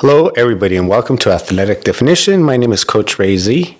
Hello, 0.00 0.28
everybody, 0.36 0.76
and 0.76 0.88
welcome 0.90 1.16
to 1.16 1.30
Athletic 1.32 1.82
Definition. 1.82 2.42
My 2.42 2.58
name 2.58 2.70
is 2.70 2.84
Coach 2.84 3.18
Ray 3.18 3.38
Z, 3.38 3.78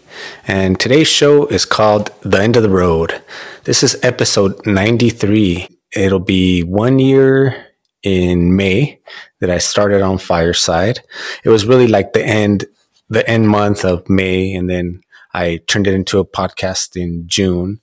and 0.49 0.81
today's 0.81 1.09
show 1.09 1.45
is 1.49 1.67
called 1.67 2.11
The 2.23 2.41
End 2.41 2.57
of 2.57 2.63
the 2.63 2.71
Road. 2.71 3.23
This 3.65 3.83
is 3.83 4.03
episode 4.03 4.65
93. 4.65 5.69
It'll 5.95 6.19
be 6.19 6.63
one 6.63 6.99
year 6.99 7.67
in 8.03 8.57
May 8.57 8.99
that 9.41 9.51
I 9.51 9.59
started 9.59 10.01
on 10.01 10.17
Fireside. 10.17 11.01
It 11.45 11.51
was 11.51 11.67
really 11.67 11.87
like 11.87 12.15
the 12.15 12.25
end, 12.25 12.65
the 13.11 13.29
end 13.29 13.51
month 13.51 13.85
of 13.85 14.09
May, 14.09 14.55
and 14.55 14.71
then 14.71 15.03
I 15.35 15.61
turned 15.67 15.87
it 15.87 15.93
into 15.93 16.19
a 16.19 16.25
podcast 16.25 16.97
in 16.97 17.29
June 17.29 17.83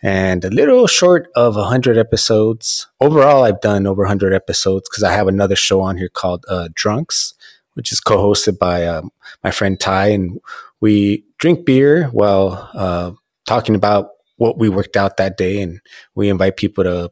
and 0.00 0.44
a 0.44 0.50
little 0.50 0.86
short 0.86 1.28
of 1.34 1.56
100 1.56 1.98
episodes. 1.98 2.86
Overall, 3.00 3.42
I've 3.42 3.60
done 3.60 3.84
over 3.84 4.02
100 4.02 4.32
episodes 4.32 4.88
because 4.88 5.02
I 5.02 5.12
have 5.12 5.26
another 5.26 5.56
show 5.56 5.80
on 5.80 5.96
here 5.96 6.08
called 6.08 6.44
uh, 6.48 6.68
Drunks 6.72 7.34
which 7.74 7.92
is 7.92 8.00
co-hosted 8.00 8.58
by 8.58 8.86
um, 8.86 9.10
my 9.42 9.50
friend 9.50 9.78
Ty, 9.78 10.08
and 10.08 10.40
we 10.80 11.24
drink 11.38 11.66
beer 11.66 12.06
while 12.08 12.70
uh, 12.74 13.12
talking 13.46 13.74
about 13.74 14.08
what 14.36 14.58
we 14.58 14.68
worked 14.68 14.96
out 14.96 15.16
that 15.16 15.36
day, 15.36 15.62
and 15.62 15.80
we 16.14 16.28
invite 16.28 16.56
people 16.56 16.84
to 16.84 17.10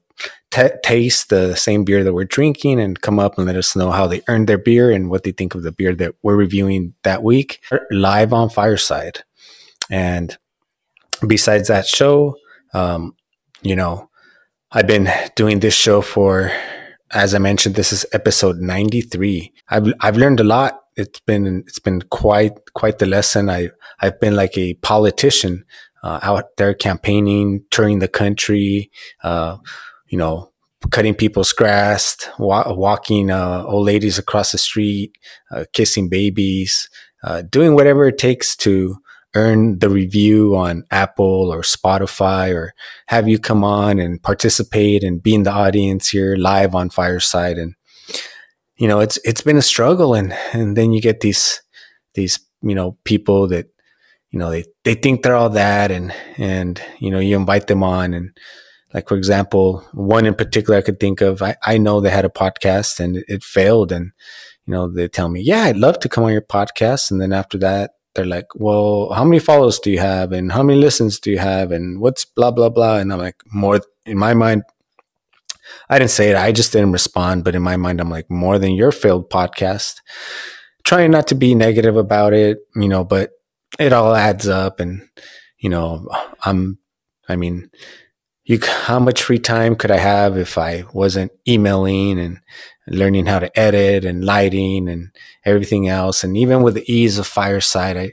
t- 0.50 0.76
taste 0.82 1.28
the 1.30 1.54
same 1.54 1.84
beer 1.84 2.04
that 2.04 2.14
we're 2.14 2.24
drinking 2.24 2.80
and 2.80 3.00
come 3.00 3.18
up 3.18 3.38
and 3.38 3.46
let 3.46 3.56
us 3.56 3.76
know 3.76 3.90
how 3.90 4.06
they 4.06 4.22
earned 4.28 4.48
their 4.48 4.58
beer 4.58 4.90
and 4.90 5.10
what 5.10 5.22
they 5.22 5.32
think 5.32 5.54
of 5.54 5.62
the 5.62 5.72
beer 5.72 5.94
that 5.94 6.14
we're 6.22 6.36
reviewing 6.36 6.94
that 7.02 7.22
week 7.22 7.62
live 7.90 8.32
on 8.32 8.50
Fireside. 8.50 9.24
And 9.90 10.36
besides 11.26 11.68
that 11.68 11.86
show, 11.86 12.36
um, 12.74 13.14
you 13.62 13.76
know, 13.76 14.08
I've 14.70 14.86
been 14.86 15.08
doing 15.36 15.60
this 15.60 15.74
show 15.74 16.00
for 16.00 16.50
as 17.12 17.34
I 17.34 17.38
mentioned, 17.38 17.74
this 17.74 17.92
is 17.92 18.06
episode 18.12 18.58
93. 18.58 19.52
I've, 19.68 19.92
I've 20.00 20.16
learned 20.16 20.40
a 20.40 20.44
lot. 20.44 20.80
It's 20.96 21.20
been, 21.20 21.64
it's 21.66 21.78
been 21.78 22.02
quite, 22.02 22.52
quite 22.74 22.98
the 22.98 23.06
lesson. 23.06 23.50
I, 23.50 23.70
I've 24.00 24.18
been 24.20 24.34
like 24.36 24.56
a 24.56 24.74
politician, 24.74 25.64
uh, 26.02 26.18
out 26.22 26.56
there 26.56 26.74
campaigning, 26.74 27.64
touring 27.70 28.00
the 28.00 28.08
country, 28.08 28.90
uh, 29.22 29.58
you 30.08 30.18
know, 30.18 30.50
cutting 30.90 31.14
people's 31.14 31.52
grass, 31.52 32.16
wa- 32.38 32.72
walking, 32.74 33.30
uh, 33.30 33.64
old 33.66 33.86
ladies 33.86 34.18
across 34.18 34.52
the 34.52 34.58
street, 34.58 35.16
uh, 35.50 35.64
kissing 35.72 36.08
babies, 36.08 36.88
uh, 37.22 37.42
doing 37.42 37.74
whatever 37.74 38.08
it 38.08 38.18
takes 38.18 38.56
to, 38.56 38.96
earn 39.34 39.78
the 39.78 39.88
review 39.88 40.56
on 40.56 40.84
Apple 40.90 41.52
or 41.52 41.62
Spotify 41.62 42.54
or 42.54 42.74
have 43.06 43.28
you 43.28 43.38
come 43.38 43.64
on 43.64 43.98
and 43.98 44.22
participate 44.22 45.02
and 45.02 45.22
be 45.22 45.34
in 45.34 45.44
the 45.44 45.52
audience 45.52 46.10
here 46.10 46.36
live 46.36 46.74
on 46.74 46.90
Fireside. 46.90 47.56
And, 47.56 47.74
you 48.76 48.86
know, 48.88 49.00
it's, 49.00 49.18
it's 49.24 49.42
been 49.42 49.56
a 49.56 49.62
struggle. 49.62 50.14
And, 50.14 50.32
and 50.52 50.76
then 50.76 50.92
you 50.92 51.00
get 51.00 51.20
these, 51.20 51.62
these, 52.14 52.40
you 52.60 52.74
know, 52.74 52.98
people 53.04 53.48
that, 53.48 53.68
you 54.30 54.38
know, 54.38 54.50
they, 54.50 54.64
they 54.84 54.94
think 54.94 55.22
they're 55.22 55.36
all 55.36 55.50
that 55.50 55.90
and, 55.90 56.14
and, 56.36 56.80
you 56.98 57.10
know, 57.10 57.18
you 57.18 57.36
invite 57.36 57.66
them 57.66 57.82
on 57.82 58.14
and, 58.14 58.36
like 58.94 59.08
for 59.08 59.16
example, 59.16 59.86
one 59.92 60.26
in 60.26 60.34
particular 60.34 60.78
I 60.78 60.82
could 60.82 61.00
think 61.00 61.22
of, 61.22 61.40
I, 61.40 61.56
I 61.64 61.78
know 61.78 62.00
they 62.00 62.10
had 62.10 62.26
a 62.26 62.30
podcast 62.30 63.00
and 63.00 63.16
it, 63.16 63.24
it 63.26 63.42
failed 63.42 63.90
and, 63.90 64.12
you 64.66 64.72
know, 64.74 64.92
they 64.92 65.08
tell 65.08 65.28
me, 65.28 65.40
yeah, 65.40 65.62
I'd 65.62 65.78
love 65.78 65.98
to 66.00 66.08
come 66.08 66.24
on 66.24 66.32
your 66.32 66.42
podcast. 66.42 67.10
And 67.10 67.20
then 67.20 67.32
after 67.32 67.56
that, 67.58 67.92
they're 68.14 68.26
like, 68.26 68.54
well, 68.54 69.12
how 69.12 69.24
many 69.24 69.38
follows 69.38 69.78
do 69.78 69.90
you 69.90 69.98
have? 69.98 70.32
And 70.32 70.52
how 70.52 70.62
many 70.62 70.78
listens 70.78 71.18
do 71.18 71.30
you 71.30 71.38
have? 71.38 71.72
And 71.72 72.00
what's 72.00 72.24
blah, 72.24 72.50
blah, 72.50 72.68
blah. 72.68 72.98
And 72.98 73.12
I'm 73.12 73.18
like, 73.18 73.36
more 73.52 73.80
in 74.04 74.18
my 74.18 74.34
mind, 74.34 74.64
I 75.88 75.98
didn't 75.98 76.10
say 76.10 76.30
it. 76.30 76.36
I 76.36 76.52
just 76.52 76.72
didn't 76.72 76.92
respond. 76.92 77.44
But 77.44 77.54
in 77.54 77.62
my 77.62 77.76
mind, 77.76 78.00
I'm 78.00 78.10
like, 78.10 78.30
more 78.30 78.58
than 78.58 78.72
your 78.72 78.92
failed 78.92 79.30
podcast. 79.30 79.96
Trying 80.84 81.10
not 81.10 81.28
to 81.28 81.34
be 81.34 81.54
negative 81.54 81.96
about 81.96 82.32
it, 82.34 82.58
you 82.74 82.88
know, 82.88 83.04
but 83.04 83.30
it 83.78 83.92
all 83.92 84.14
adds 84.14 84.48
up. 84.48 84.80
And, 84.80 85.08
you 85.58 85.70
know, 85.70 86.06
I'm, 86.44 86.78
I 87.28 87.36
mean, 87.36 87.70
you, 88.44 88.58
how 88.62 88.98
much 88.98 89.22
free 89.22 89.38
time 89.38 89.76
could 89.76 89.90
I 89.90 89.98
have 89.98 90.36
if 90.36 90.58
I 90.58 90.84
wasn't 90.92 91.32
emailing 91.46 92.18
and 92.18 92.40
learning 92.86 93.26
how 93.26 93.38
to 93.38 93.58
edit 93.58 94.04
and 94.04 94.24
lighting 94.24 94.88
and 94.88 95.10
everything 95.44 95.88
else. 95.88 96.24
And 96.24 96.36
even 96.36 96.62
with 96.62 96.74
the 96.74 96.92
ease 96.92 97.18
of 97.18 97.26
Fireside, 97.26 97.96
I, 97.96 98.12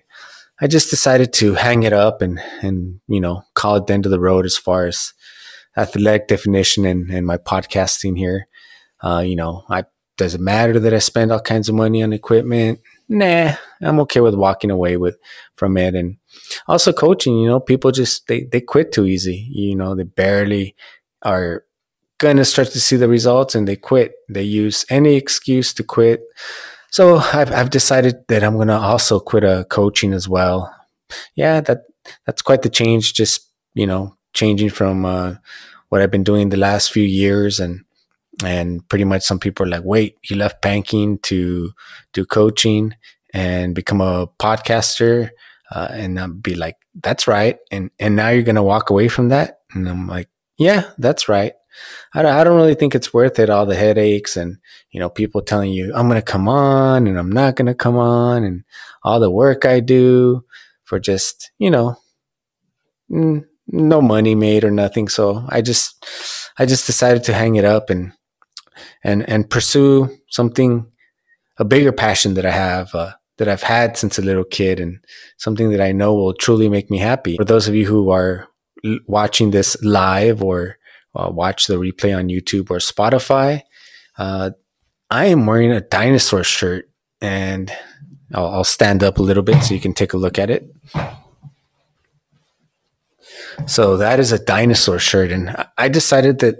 I 0.61 0.67
just 0.67 0.89
decided 0.89 1.33
to 1.33 1.55
hang 1.55 1.83
it 1.83 1.93
up 1.93 2.21
and, 2.21 2.39
and, 2.61 2.99
you 3.07 3.19
know, 3.19 3.43
call 3.55 3.77
it 3.77 3.87
the 3.87 3.93
end 3.93 4.05
of 4.05 4.11
the 4.11 4.19
road 4.19 4.45
as 4.45 4.57
far 4.57 4.85
as 4.85 5.13
athletic 5.75 6.27
definition 6.27 6.85
and, 6.85 7.09
and 7.09 7.25
my 7.25 7.37
podcasting 7.37 8.17
here. 8.17 8.47
Uh, 9.01 9.23
you 9.25 9.35
know, 9.35 9.63
I, 9.69 9.85
does 10.17 10.35
it 10.35 10.41
matter 10.41 10.79
that 10.79 10.93
I 10.93 10.99
spend 10.99 11.31
all 11.31 11.39
kinds 11.39 11.69
of 11.69 11.75
money 11.75 12.03
on 12.03 12.13
equipment? 12.13 12.81
Nah, 13.09 13.55
I'm 13.81 13.99
okay 14.01 14.19
with 14.19 14.35
walking 14.35 14.69
away 14.69 14.95
with 14.95 15.17
from 15.55 15.77
it. 15.77 15.95
And 15.95 16.17
also 16.67 16.93
coaching, 16.93 17.39
you 17.39 17.47
know, 17.47 17.59
people 17.59 17.91
just, 17.91 18.27
they, 18.27 18.43
they 18.43 18.61
quit 18.61 18.91
too 18.91 19.05
easy. 19.05 19.47
You 19.51 19.75
know, 19.75 19.95
they 19.95 20.03
barely 20.03 20.75
are 21.23 21.65
gonna 22.19 22.45
start 22.45 22.69
to 22.69 22.79
see 22.79 22.97
the 22.97 23.07
results 23.09 23.55
and 23.55 23.67
they 23.67 23.75
quit. 23.75 24.13
They 24.29 24.43
use 24.43 24.85
any 24.89 25.15
excuse 25.15 25.73
to 25.73 25.83
quit. 25.83 26.21
So 26.91 27.17
I've, 27.17 27.51
I've 27.51 27.69
decided 27.71 28.27
that 28.27 28.43
I'm 28.43 28.57
gonna 28.57 28.79
also 28.79 29.19
quit 29.19 29.43
a 29.43 29.61
uh, 29.61 29.63
coaching 29.63 30.13
as 30.13 30.29
well. 30.29 30.73
Yeah, 31.35 31.61
that 31.61 31.85
that's 32.25 32.41
quite 32.43 32.61
the 32.61 32.69
change. 32.69 33.13
Just 33.13 33.47
you 33.73 33.87
know, 33.87 34.15
changing 34.33 34.69
from 34.69 35.05
uh, 35.05 35.35
what 35.89 36.01
I've 36.01 36.11
been 36.11 36.23
doing 36.23 36.49
the 36.49 36.57
last 36.57 36.91
few 36.91 37.03
years 37.03 37.59
and 37.59 37.83
and 38.43 38.87
pretty 38.87 39.03
much 39.03 39.23
some 39.23 39.39
people 39.39 39.65
are 39.65 39.69
like, 39.69 39.83
wait, 39.83 40.17
you 40.29 40.35
left 40.35 40.61
banking 40.61 41.19
to 41.19 41.71
do 42.13 42.25
coaching 42.25 42.93
and 43.33 43.75
become 43.75 44.01
a 44.01 44.27
podcaster. 44.39 45.31
Uh, 45.71 45.87
and 45.91 46.19
I'll 46.19 46.29
be 46.29 46.55
like, 46.55 46.77
that's 47.03 47.27
right. 47.27 47.57
And, 47.69 47.91
and 47.99 48.15
now 48.15 48.29
you're 48.29 48.43
going 48.43 48.55
to 48.55 48.63
walk 48.63 48.89
away 48.89 49.07
from 49.07 49.29
that. 49.29 49.59
And 49.73 49.87
I'm 49.87 50.07
like, 50.07 50.29
yeah, 50.57 50.91
that's 50.97 51.27
right. 51.29 51.53
I 52.13 52.21
don't, 52.21 52.33
I 52.33 52.43
don't 52.43 52.55
really 52.55 52.75
think 52.75 52.95
it's 52.95 53.13
worth 53.13 53.39
it. 53.39 53.49
All 53.49 53.65
the 53.65 53.75
headaches 53.75 54.35
and, 54.35 54.57
you 54.91 54.99
know, 54.99 55.09
people 55.09 55.41
telling 55.41 55.71
you, 55.71 55.93
I'm 55.93 56.07
going 56.07 56.19
to 56.19 56.25
come 56.25 56.49
on 56.49 57.07
and 57.07 57.19
I'm 57.19 57.31
not 57.31 57.55
going 57.55 57.67
to 57.67 57.75
come 57.75 57.97
on 57.97 58.43
and 58.43 58.63
all 59.03 59.19
the 59.19 59.29
work 59.29 59.65
I 59.65 59.79
do 59.79 60.43
for 60.83 60.99
just, 60.99 61.51
you 61.59 61.69
know, 61.69 61.97
no 63.09 64.01
money 64.01 64.33
made 64.33 64.63
or 64.63 64.71
nothing. 64.71 65.07
So 65.07 65.45
I 65.49 65.61
just, 65.61 66.05
I 66.57 66.65
just 66.65 66.87
decided 66.87 67.23
to 67.25 67.33
hang 67.33 67.55
it 67.55 67.65
up 67.65 67.89
and, 67.89 68.13
and, 69.03 69.27
and 69.29 69.49
pursue 69.49 70.09
something, 70.29 70.85
a 71.57 71.65
bigger 71.65 71.91
passion 71.91 72.33
that 72.35 72.45
I 72.45 72.51
have, 72.51 72.93
uh, 72.95 73.13
that 73.37 73.47
I've 73.47 73.63
had 73.63 73.97
since 73.97 74.17
a 74.17 74.21
little 74.21 74.43
kid 74.43 74.79
and 74.79 74.99
something 75.37 75.69
that 75.71 75.81
I 75.81 75.91
know 75.91 76.13
will 76.13 76.33
truly 76.33 76.69
make 76.69 76.89
me 76.89 76.97
happy. 76.97 77.37
For 77.37 77.45
those 77.45 77.67
of 77.67 77.75
you 77.75 77.85
who 77.85 78.09
are 78.09 78.47
watching 79.07 79.51
this 79.51 79.81
live 79.83 80.43
or 80.43 80.77
uh, 81.15 81.29
watch 81.31 81.67
the 81.67 81.75
replay 81.75 82.17
on 82.17 82.27
YouTube 82.27 82.69
or 82.69 82.77
Spotify. 82.77 83.63
Uh, 84.17 84.51
I 85.09 85.25
am 85.25 85.45
wearing 85.45 85.71
a 85.71 85.81
dinosaur 85.81 86.43
shirt 86.43 86.89
and 87.21 87.71
I'll, 88.33 88.47
I'll 88.47 88.63
stand 88.63 89.03
up 89.03 89.17
a 89.17 89.23
little 89.23 89.43
bit 89.43 89.63
so 89.63 89.73
you 89.73 89.79
can 89.79 89.93
take 89.93 90.13
a 90.13 90.17
look 90.17 90.37
at 90.37 90.49
it. 90.49 90.69
So 93.65 93.97
that 93.97 94.19
is 94.19 94.31
a 94.31 94.43
dinosaur 94.43 94.99
shirt. 94.99 95.31
And 95.31 95.55
I 95.77 95.89
decided 95.89 96.39
that 96.39 96.57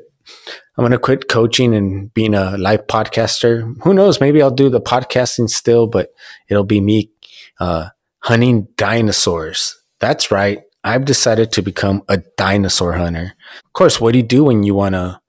I'm 0.80 0.84
going 0.84 0.94
to 0.94 0.98
quit 0.98 1.28
coaching 1.28 1.76
and 1.76 2.14
being 2.14 2.34
a 2.34 2.58
live 2.58 2.88
podcaster. 2.88 3.76
Who 3.84 3.94
knows? 3.94 4.22
Maybe 4.22 4.42
I'll 4.42 4.50
do 4.50 4.70
the 4.70 4.80
podcasting 4.80 5.50
still, 5.50 5.88
but 5.88 6.14
it'll 6.48 6.64
be 6.64 6.80
me 6.80 7.12
uh, 7.60 7.90
hunting 8.20 8.70
dinosaurs. 8.78 9.76
That's 10.00 10.32
right. 10.32 10.62
I've 10.86 11.04
decided 11.04 11.52
to 11.52 11.62
become 11.62 12.04
a 12.08 12.20
dinosaur 12.38 12.94
hunter. 12.94 13.34
Of 13.66 13.74
course, 13.74 14.00
what 14.00 14.14
do 14.14 14.20
you 14.20 14.24
do 14.24 14.46
when 14.46 14.64
you 14.64 14.74
want 14.74 14.96
to, 14.96 15.20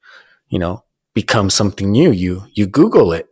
you 0.51 0.61
know, 0.61 0.85
become 1.15 1.51
something 1.51 1.91
new? 1.91 2.13
You 2.13 2.45
you 2.55 2.69
Google 2.69 3.13
it. 3.13 3.27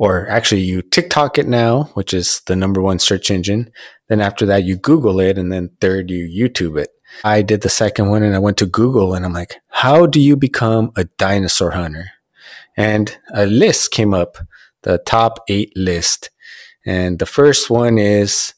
Or 0.00 0.28
actually 0.28 0.62
you 0.62 0.82
TikTok 0.82 1.38
it 1.38 1.46
now, 1.46 1.84
which 1.94 2.12
is 2.12 2.42
the 2.46 2.56
number 2.56 2.82
one 2.82 2.98
search 2.98 3.30
engine. 3.30 3.70
Then 4.08 4.20
after 4.20 4.44
that 4.46 4.64
you 4.64 4.74
Google 4.74 5.20
it 5.20 5.38
and 5.38 5.52
then 5.52 5.70
third 5.80 6.10
you 6.10 6.26
YouTube 6.26 6.76
it. 6.76 6.88
I 7.24 7.42
did 7.42 7.62
the 7.62 7.68
second 7.68 8.08
one 8.08 8.22
and 8.22 8.34
I 8.34 8.38
went 8.38 8.56
to 8.58 8.66
Google 8.66 9.14
and 9.14 9.24
I'm 9.24 9.32
like, 9.32 9.56
how 9.68 10.06
do 10.06 10.20
you 10.20 10.36
become 10.36 10.92
a 10.96 11.04
dinosaur 11.04 11.72
hunter? 11.72 12.10
And 12.76 13.16
a 13.34 13.46
list 13.46 13.90
came 13.90 14.14
up, 14.14 14.38
the 14.82 14.98
top 14.98 15.44
eight 15.48 15.72
list. 15.76 16.30
And 16.86 17.18
the 17.18 17.26
first 17.26 17.70
one 17.70 17.98
is 17.98 18.54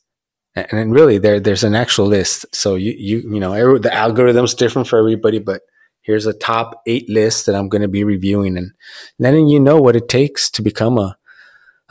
and 0.54 0.92
really 0.92 1.18
there 1.18 1.38
there's 1.38 1.64
an 1.64 1.74
actual 1.74 2.06
list 2.06 2.44
so 2.52 2.74
you 2.74 2.92
you 2.98 3.18
you 3.32 3.40
know 3.40 3.52
every, 3.52 3.78
the 3.78 3.94
algorithm's 3.94 4.52
different 4.54 4.88
for 4.88 4.98
everybody 4.98 5.38
but 5.38 5.62
here's 6.02 6.26
a 6.26 6.32
top 6.32 6.82
eight 6.86 7.08
list 7.08 7.46
that 7.46 7.54
i'm 7.54 7.68
going 7.68 7.82
to 7.82 7.88
be 7.88 8.02
reviewing 8.02 8.58
and 8.58 8.72
letting 9.18 9.46
you 9.46 9.60
know 9.60 9.80
what 9.80 9.94
it 9.94 10.08
takes 10.08 10.50
to 10.50 10.60
become 10.60 10.98
a 10.98 11.16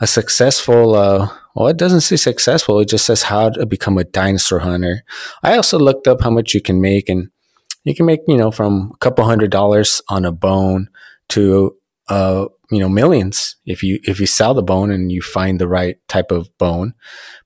a 0.00 0.06
successful 0.06 0.94
uh, 0.94 1.28
well 1.54 1.68
it 1.68 1.76
doesn't 1.76 2.00
say 2.00 2.16
successful 2.16 2.78
it 2.80 2.88
just 2.88 3.06
says 3.06 3.24
how 3.24 3.50
to 3.50 3.66
become 3.66 3.98
a 3.98 4.04
dinosaur 4.04 4.60
hunter 4.60 5.02
i 5.42 5.56
also 5.56 5.78
looked 5.78 6.06
up 6.06 6.22
how 6.22 6.30
much 6.30 6.54
you 6.54 6.60
can 6.60 6.80
make 6.80 7.08
and 7.08 7.28
you 7.84 7.94
can 7.94 8.06
make 8.06 8.20
you 8.28 8.36
know 8.36 8.50
from 8.50 8.90
a 8.94 8.96
couple 8.98 9.24
hundred 9.24 9.50
dollars 9.50 10.02
on 10.08 10.24
a 10.24 10.32
bone 10.32 10.88
to 11.28 11.76
uh 12.08 12.46
you 12.70 12.78
know 12.78 12.88
millions 12.88 13.56
if 13.66 13.82
you 13.82 13.98
if 14.04 14.20
you 14.20 14.26
sell 14.26 14.54
the 14.54 14.62
bone 14.62 14.90
and 14.90 15.10
you 15.10 15.20
find 15.20 15.60
the 15.60 15.68
right 15.68 15.96
type 16.08 16.30
of 16.30 16.56
bone. 16.58 16.94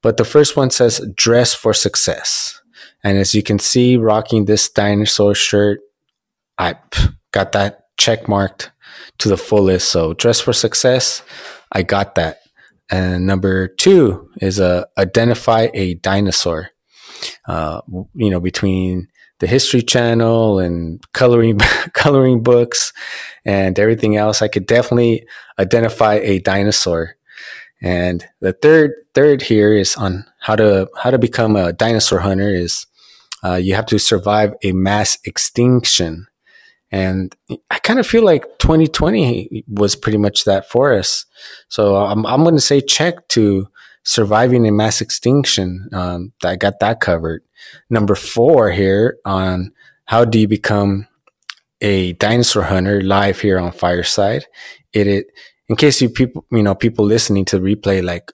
But 0.03 0.17
the 0.17 0.25
first 0.25 0.57
one 0.57 0.71
says 0.71 1.05
dress 1.17 1.55
for 1.55 1.73
success. 1.73 2.61
And 3.03 3.19
as 3.19 3.35
you 3.35 3.43
can 3.43 3.59
see, 3.59 3.97
rocking 3.97 4.45
this 4.45 4.69
dinosaur 4.69 5.35
shirt, 5.35 5.81
I 6.59 6.77
got 7.33 7.53
that 7.53 7.87
check 7.99 8.29
marked 8.29 8.71
to 9.19 9.29
the 9.29 9.37
fullest. 9.37 9.91
So 9.91 10.15
dress 10.15 10.41
for 10.41 10.53
success, 10.53 11.23
I 11.73 11.83
got 11.83 12.15
that. 12.15 12.39
And 12.91 13.27
number 13.27 13.69
two 13.69 14.29
is 14.41 14.61
uh, 14.61 14.85
identify 14.99 15.69
a 15.75 15.95
dinosaur. 15.95 16.71
Uh, 17.49 17.81
you 18.15 18.31
know, 18.31 18.41
between 18.41 19.09
the 19.41 19.47
History 19.47 19.83
Channel 19.83 20.59
and 20.59 21.03
coloring 21.13 21.59
coloring 21.93 22.43
books 22.43 22.93
and 23.45 23.79
everything 23.79 24.17
else, 24.17 24.43
I 24.43 24.49
could 24.49 24.67
definitely 24.67 25.27
identify 25.59 26.15
a 26.15 26.39
dinosaur. 26.39 27.17
And 27.83 28.27
the 28.41 28.53
third 28.53 28.93
third 29.15 29.43
here 29.43 29.75
is 29.75 29.97
on 29.97 30.25
how 30.41 30.57
to 30.57 30.89
how 30.97 31.11
to 31.11 31.19
become 31.19 31.57
a 31.57 31.73
dinosaur 31.73 32.21
hunter 32.21 32.55
is 32.55 32.87
uh, 33.45 33.57
you 33.57 33.75
have 33.75 33.87
to 33.87 33.99
survive 33.99 34.55
a 34.63 34.73
mass 34.73 35.19
extinction. 35.25 36.27
And 36.95 37.35
I 37.73 37.81
kind 37.81 37.99
of 37.99 38.07
feel 38.07 38.25
like 38.25 38.45
2020 38.61 39.65
was 39.67 39.97
pretty 39.97 40.17
much 40.17 40.45
that 40.45 40.71
for 40.71 40.95
us. 40.95 41.27
So 41.69 41.97
I'm, 41.97 42.25
I'm 42.25 42.45
going 42.45 42.55
to 42.55 42.61
say 42.61 42.81
check 42.81 43.27
to 43.31 43.67
surviving 44.05 44.65
a 44.65 44.71
mass 44.71 45.01
extinction. 45.01 45.89
Um, 45.93 46.33
I 46.45 46.55
got 46.55 46.79
that 46.79 47.01
covered. 47.01 47.43
Number 47.91 48.15
four 48.15 48.71
here 48.71 49.19
on 49.25 49.73
how 50.05 50.25
do 50.25 50.39
you 50.39 50.47
become 50.47 51.09
a 51.81 52.13
dinosaur 52.13 52.63
hunter 52.63 53.03
live 53.03 53.41
here 53.41 53.59
on 53.59 53.73
Fireside. 53.73 54.47
It, 54.93 55.09
it 55.09 55.27
in 55.69 55.75
case 55.75 56.01
you 56.01 56.09
people, 56.09 56.47
you 56.53 56.63
know, 56.63 56.77
people 56.77 57.05
listening 57.05 57.45
to 57.47 57.59
the 57.59 57.75
replay, 57.75 58.05
like 58.05 58.31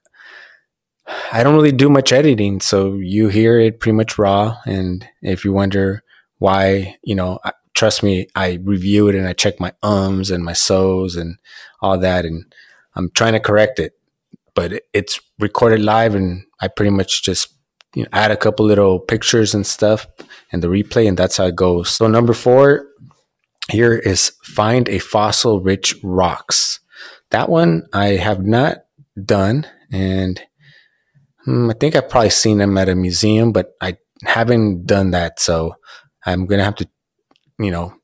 I 1.33 1.43
don't 1.43 1.55
really 1.55 1.73
do 1.73 1.89
much 1.89 2.13
editing, 2.13 2.61
so 2.61 2.97
you 2.97 3.29
hear 3.29 3.59
it 3.59 3.81
pretty 3.81 3.97
much 3.97 4.19
raw. 4.19 4.59
And 4.67 5.09
if 5.23 5.47
you 5.47 5.55
wonder 5.55 6.03
why, 6.37 6.99
you 7.03 7.15
know, 7.15 7.39
trust 7.75 8.03
me, 8.03 8.29
I 8.35 8.59
review 8.63 9.09
it 9.09 9.15
and 9.15 9.27
I 9.27 9.33
check 9.33 9.61
my 9.61 9.73
ums 9.83 10.31
and 10.31 10.45
my 10.45 10.53
so's 10.53 11.17
and 11.17 11.37
all 11.81 11.99
that, 11.99 12.25
and 12.25 12.53
I'm 12.95 13.11
trying 13.11 13.33
to 13.33 13.41
correct 13.41 13.79
it. 13.79 13.93
But 14.55 14.83
it's 14.93 15.21
recorded 15.39 15.81
live, 15.81 16.15
and 16.15 16.45
I 16.61 16.69
pretty 16.69 16.91
much 16.91 17.23
just 17.23 17.55
you 17.95 18.03
know, 18.03 18.09
add 18.13 18.31
a 18.31 18.37
couple 18.37 18.67
little 18.67 18.99
pictures 18.99 19.55
and 19.55 19.67
stuff 19.67 20.07
and 20.53 20.63
the 20.63 20.69
replay, 20.69 21.09
and 21.09 21.17
that's 21.17 21.37
how 21.37 21.47
it 21.47 21.57
goes. 21.57 21.91
So 21.91 22.07
number 22.07 22.33
four 22.33 22.87
here 23.71 23.95
is 23.95 24.33
find 24.43 24.89
a 24.89 24.99
fossil 24.99 25.61
rich 25.61 25.95
rocks. 26.03 26.81
That 27.31 27.49
one 27.49 27.87
I 27.93 28.17
have 28.17 28.45
not 28.45 28.79
done, 29.25 29.67
and 29.93 30.41
Hmm, 31.45 31.71
I 31.71 31.75
think 31.75 31.97
I've 31.97 32.09
probably 32.09 32.31
seen 32.31 32.59
them 32.59 32.77
at 32.77 32.89
a 32.89 32.95
museum, 32.95 33.53
but 33.53 33.73
I 33.81 33.97
haven't 34.25 34.87
done 34.87 35.11
that. 35.13 35.41
So 35.41 35.75
I'm 36.27 36.47
going 36.47 36.59
to 36.59 36.65
have 36.65 36.75
to, 36.77 36.89
you 37.61 37.71
know, 37.71 37.95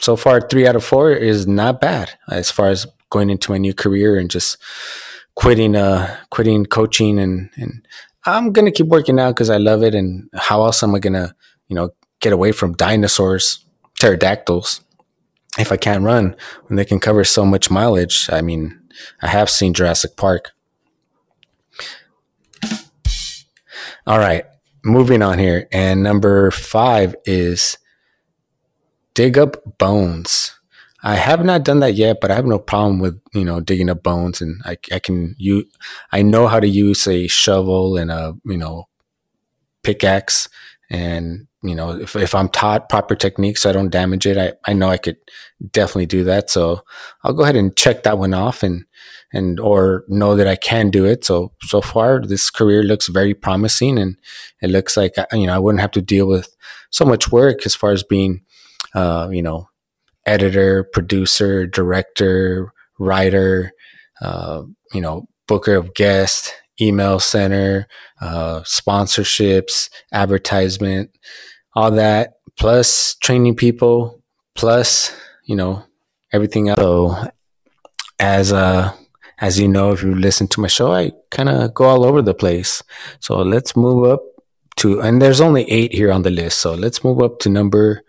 so 0.00 0.14
far, 0.14 0.40
three 0.40 0.66
out 0.66 0.76
of 0.76 0.84
four 0.84 1.10
is 1.10 1.46
not 1.46 1.80
bad 1.80 2.12
as 2.28 2.50
far 2.50 2.68
as 2.68 2.86
going 3.10 3.30
into 3.30 3.50
my 3.50 3.58
new 3.58 3.72
career 3.72 4.18
and 4.18 4.30
just 4.30 4.58
quitting, 5.34 5.74
uh, 5.74 6.16
quitting 6.30 6.66
coaching. 6.66 7.18
And, 7.18 7.50
and 7.56 7.86
I'm 8.26 8.52
to 8.66 8.72
keep 8.72 8.88
working 8.88 9.18
out 9.18 9.34
because 9.34 9.50
I 9.50 9.56
love 9.56 9.82
it. 9.82 9.94
And 9.94 10.28
how 10.34 10.64
else 10.64 10.82
am 10.82 10.94
I 10.94 10.98
to, 11.14 11.34
you 11.68 11.74
know, 11.74 11.90
get 12.20 12.32
away 12.32 12.52
from 12.52 12.74
dinosaurs, 12.74 13.64
pterodactyls, 13.98 14.82
if 15.58 15.72
I 15.72 15.76
can't 15.78 16.04
run 16.04 16.36
when 16.66 16.76
they 16.76 16.84
can 16.84 17.00
cover 17.00 17.24
so 17.24 17.46
much 17.46 17.70
mileage? 17.70 18.28
I 18.30 18.42
mean, 18.42 18.78
I 19.22 19.28
have 19.28 19.48
seen 19.48 19.72
Jurassic 19.72 20.16
Park. 20.16 20.52
All 24.06 24.18
right, 24.18 24.44
moving 24.84 25.22
on 25.22 25.38
here. 25.38 25.68
And 25.72 26.02
number 26.02 26.50
five 26.50 27.16
is 27.24 27.78
dig 29.16 29.38
up 29.38 29.78
bones. 29.78 30.52
I 31.02 31.14
have 31.16 31.44
not 31.44 31.64
done 31.64 31.80
that 31.80 31.94
yet, 31.94 32.18
but 32.20 32.30
I 32.30 32.34
have 32.34 32.46
no 32.46 32.58
problem 32.58 33.00
with 33.00 33.20
you 33.34 33.44
know 33.44 33.60
digging 33.60 33.90
up 33.90 34.02
bones, 34.04 34.40
and 34.40 34.60
I, 34.64 34.76
I 34.92 35.00
can 35.00 35.34
use 35.38 35.64
I 36.12 36.22
know 36.22 36.46
how 36.46 36.60
to 36.60 36.68
use 36.68 37.08
a 37.08 37.26
shovel 37.26 37.96
and 37.96 38.10
a 38.12 38.34
you 38.44 38.56
know 38.56 38.88
pickaxe, 39.82 40.48
and 40.90 41.46
you 41.62 41.74
know 41.74 41.90
if, 41.92 42.14
if 42.14 42.34
I'm 42.34 42.48
taught 42.48 42.88
proper 42.88 43.14
techniques 43.14 43.62
so 43.62 43.70
I 43.70 43.72
don't 43.72 43.90
damage 43.90 44.26
it, 44.26 44.36
I, 44.38 44.52
I 44.70 44.74
know 44.74 44.88
I 44.88 44.98
could 44.98 45.16
definitely 45.72 46.06
do 46.06 46.24
that. 46.24 46.50
So 46.50 46.82
I'll 47.24 47.32
go 47.32 47.44
ahead 47.44 47.56
and 47.56 47.76
check 47.76 48.02
that 48.02 48.18
one 48.18 48.34
off, 48.34 48.62
and 48.62 48.84
and 49.32 49.60
or 49.60 50.04
know 50.08 50.34
that 50.36 50.48
I 50.48 50.56
can 50.56 50.90
do 50.90 51.04
it. 51.04 51.24
So 51.24 51.52
so 51.62 51.80
far, 51.80 52.20
this 52.20 52.50
career 52.50 52.82
looks 52.82 53.08
very 53.08 53.34
promising, 53.34 53.98
and 53.98 54.18
it 54.60 54.70
looks 54.70 54.96
like 54.96 55.16
uh, 55.16 55.26
you 55.32 55.46
know 55.46 55.54
I 55.54 55.58
wouldn't 55.58 55.82
have 55.82 55.92
to 55.92 56.02
deal 56.02 56.26
with 56.26 56.56
so 56.90 57.04
much 57.04 57.30
work 57.30 57.66
as 57.66 57.74
far 57.74 57.92
as 57.92 58.02
being, 58.02 58.42
uh, 58.96 59.28
you 59.30 59.42
know, 59.42 59.68
editor, 60.26 60.82
producer, 60.82 61.66
director, 61.66 62.72
writer, 62.98 63.72
uh, 64.20 64.62
you 64.92 65.00
know, 65.00 65.28
booker 65.46 65.76
of 65.76 65.94
guests, 65.94 66.50
email 66.80 67.20
center, 67.20 67.86
uh, 68.20 68.60
sponsorships, 68.62 69.88
advertisement, 70.12 71.10
all 71.74 71.92
that, 71.92 72.34
plus 72.58 73.14
training 73.16 73.54
people, 73.54 74.22
plus 74.54 75.14
you 75.44 75.54
know 75.54 75.84
everything 76.32 76.68
else. 76.68 76.80
So 76.80 77.30
as 78.18 78.50
a 78.50 78.96
as 79.38 79.60
you 79.60 79.68
know, 79.68 79.92
if 79.92 80.02
you 80.02 80.14
listen 80.14 80.48
to 80.48 80.60
my 80.60 80.68
show, 80.68 80.92
I 80.92 81.12
kind 81.30 81.48
of 81.48 81.74
go 81.74 81.84
all 81.84 82.04
over 82.04 82.22
the 82.22 82.34
place. 82.34 82.82
So 83.20 83.36
let's 83.42 83.76
move 83.76 84.10
up 84.10 84.22
to, 84.76 85.00
and 85.00 85.20
there's 85.20 85.40
only 85.40 85.70
eight 85.70 85.92
here 85.92 86.10
on 86.10 86.22
the 86.22 86.30
list. 86.30 86.60
So 86.60 86.74
let's 86.74 87.04
move 87.04 87.20
up 87.20 87.38
to 87.40 87.50
number, 87.50 88.02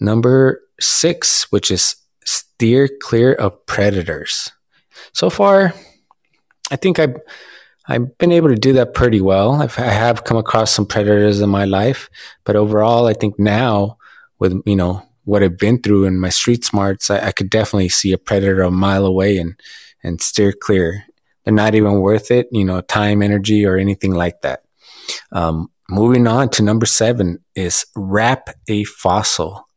number 0.00 0.62
six, 0.80 1.50
which 1.52 1.70
is 1.70 1.96
steer 2.24 2.88
clear 3.02 3.32
of 3.32 3.64
predators. 3.66 4.50
So 5.12 5.30
far, 5.30 5.74
I 6.70 6.76
think 6.76 6.98
I've, 6.98 7.16
I've 7.86 8.16
been 8.18 8.32
able 8.32 8.48
to 8.48 8.54
do 8.54 8.72
that 8.74 8.94
pretty 8.94 9.20
well. 9.20 9.60
I've, 9.62 9.78
I 9.78 9.82
have 9.82 10.24
come 10.24 10.36
across 10.36 10.70
some 10.70 10.86
predators 10.86 11.40
in 11.40 11.50
my 11.50 11.64
life, 11.64 12.08
but 12.44 12.56
overall, 12.56 13.06
I 13.06 13.12
think 13.12 13.38
now 13.38 13.98
with, 14.38 14.60
you 14.64 14.76
know, 14.76 15.02
what 15.24 15.42
I've 15.42 15.58
been 15.58 15.80
through 15.80 16.04
in 16.04 16.20
my 16.20 16.28
street 16.28 16.64
smarts, 16.64 17.10
I, 17.10 17.28
I 17.28 17.32
could 17.32 17.50
definitely 17.50 17.88
see 17.88 18.12
a 18.12 18.18
predator 18.18 18.62
a 18.62 18.70
mile 18.70 19.06
away 19.06 19.38
and, 19.38 19.58
and 20.02 20.20
steer 20.20 20.52
clear. 20.52 21.04
They're 21.44 21.54
not 21.54 21.74
even 21.74 22.00
worth 22.00 22.30
it, 22.30 22.48
you 22.52 22.64
know, 22.64 22.80
time, 22.80 23.22
energy, 23.22 23.66
or 23.66 23.76
anything 23.76 24.14
like 24.14 24.40
that. 24.42 24.62
Um, 25.32 25.70
moving 25.88 26.26
on 26.26 26.48
to 26.50 26.62
number 26.62 26.86
seven 26.86 27.44
is 27.54 27.86
wrap 27.94 28.48
a 28.68 28.84
fossil. 28.84 29.68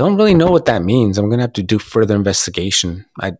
Don't 0.00 0.16
really 0.16 0.32
know 0.32 0.50
what 0.50 0.64
that 0.64 0.82
means. 0.82 1.18
I'm 1.18 1.28
gonna 1.28 1.42
have 1.42 1.52
to 1.52 1.62
do 1.62 1.78
further 1.78 2.16
investigation. 2.16 3.04
I, 3.20 3.34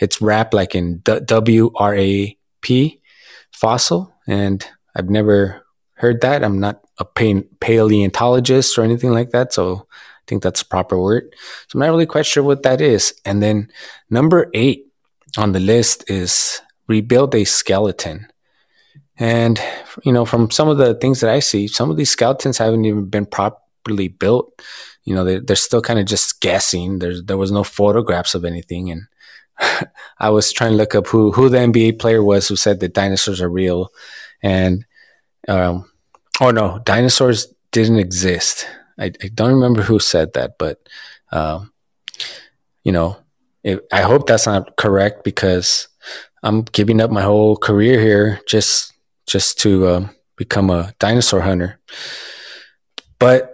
it's 0.00 0.20
wrap 0.20 0.52
like 0.52 0.74
in 0.74 1.00
W 1.04 1.70
R 1.76 1.94
A 1.94 2.36
P 2.60 3.00
fossil, 3.52 4.12
and 4.26 4.66
I've 4.96 5.08
never 5.08 5.64
heard 5.94 6.20
that. 6.22 6.42
I'm 6.42 6.58
not 6.58 6.80
a 6.98 7.04
paleontologist 7.04 8.76
or 8.76 8.82
anything 8.82 9.12
like 9.12 9.30
that, 9.30 9.52
so 9.52 9.86
I 9.92 10.24
think 10.26 10.42
that's 10.42 10.62
a 10.62 10.66
proper 10.66 10.98
word. 10.98 11.32
So 11.68 11.76
I'm 11.76 11.80
not 11.86 11.90
really 11.90 12.06
quite 12.06 12.26
sure 12.26 12.42
what 12.42 12.64
that 12.64 12.80
is. 12.80 13.14
And 13.24 13.40
then 13.40 13.70
number 14.10 14.50
eight 14.54 14.88
on 15.38 15.52
the 15.52 15.60
list 15.60 16.10
is 16.10 16.60
rebuild 16.88 17.32
a 17.36 17.44
skeleton. 17.44 18.26
And, 19.18 19.60
you 20.02 20.10
know, 20.10 20.24
from 20.24 20.50
some 20.50 20.68
of 20.68 20.78
the 20.78 20.94
things 20.96 21.20
that 21.20 21.30
I 21.30 21.38
see, 21.38 21.68
some 21.68 21.92
of 21.92 21.96
these 21.96 22.10
skeletons 22.10 22.58
haven't 22.58 22.86
even 22.86 23.04
been 23.04 23.26
properly 23.26 24.08
built. 24.08 24.60
You 25.04 25.14
know, 25.14 25.24
they're, 25.24 25.40
they're 25.40 25.56
still 25.56 25.82
kind 25.82 25.98
of 25.98 26.06
just 26.06 26.40
guessing. 26.40 26.98
There's, 26.98 27.22
there 27.24 27.36
was 27.36 27.50
no 27.50 27.64
photographs 27.64 28.34
of 28.34 28.44
anything. 28.44 28.90
And 28.90 29.02
I 30.18 30.30
was 30.30 30.52
trying 30.52 30.72
to 30.72 30.76
look 30.76 30.94
up 30.94 31.08
who, 31.08 31.32
who 31.32 31.48
the 31.48 31.58
NBA 31.58 31.98
player 31.98 32.22
was 32.22 32.48
who 32.48 32.56
said 32.56 32.80
that 32.80 32.94
dinosaurs 32.94 33.40
are 33.40 33.50
real. 33.50 33.90
And, 34.42 34.84
um, 35.48 35.90
oh 36.40 36.50
no, 36.50 36.80
dinosaurs 36.84 37.52
didn't 37.72 37.98
exist. 37.98 38.66
I, 38.98 39.06
I 39.22 39.28
don't 39.34 39.54
remember 39.54 39.82
who 39.82 39.98
said 39.98 40.34
that, 40.34 40.58
but, 40.58 40.88
um, 41.32 41.72
you 42.84 42.92
know, 42.92 43.16
I 43.92 44.02
hope 44.02 44.26
that's 44.26 44.46
not 44.46 44.76
correct 44.76 45.22
because 45.24 45.88
I'm 46.42 46.62
giving 46.62 47.00
up 47.00 47.10
my 47.10 47.22
whole 47.22 47.56
career 47.56 48.00
here 48.00 48.40
just 48.48 48.92
just 49.26 49.58
to 49.60 49.86
uh, 49.86 50.08
become 50.36 50.68
a 50.68 50.92
dinosaur 50.98 51.40
hunter. 51.40 51.78
But 53.20 53.51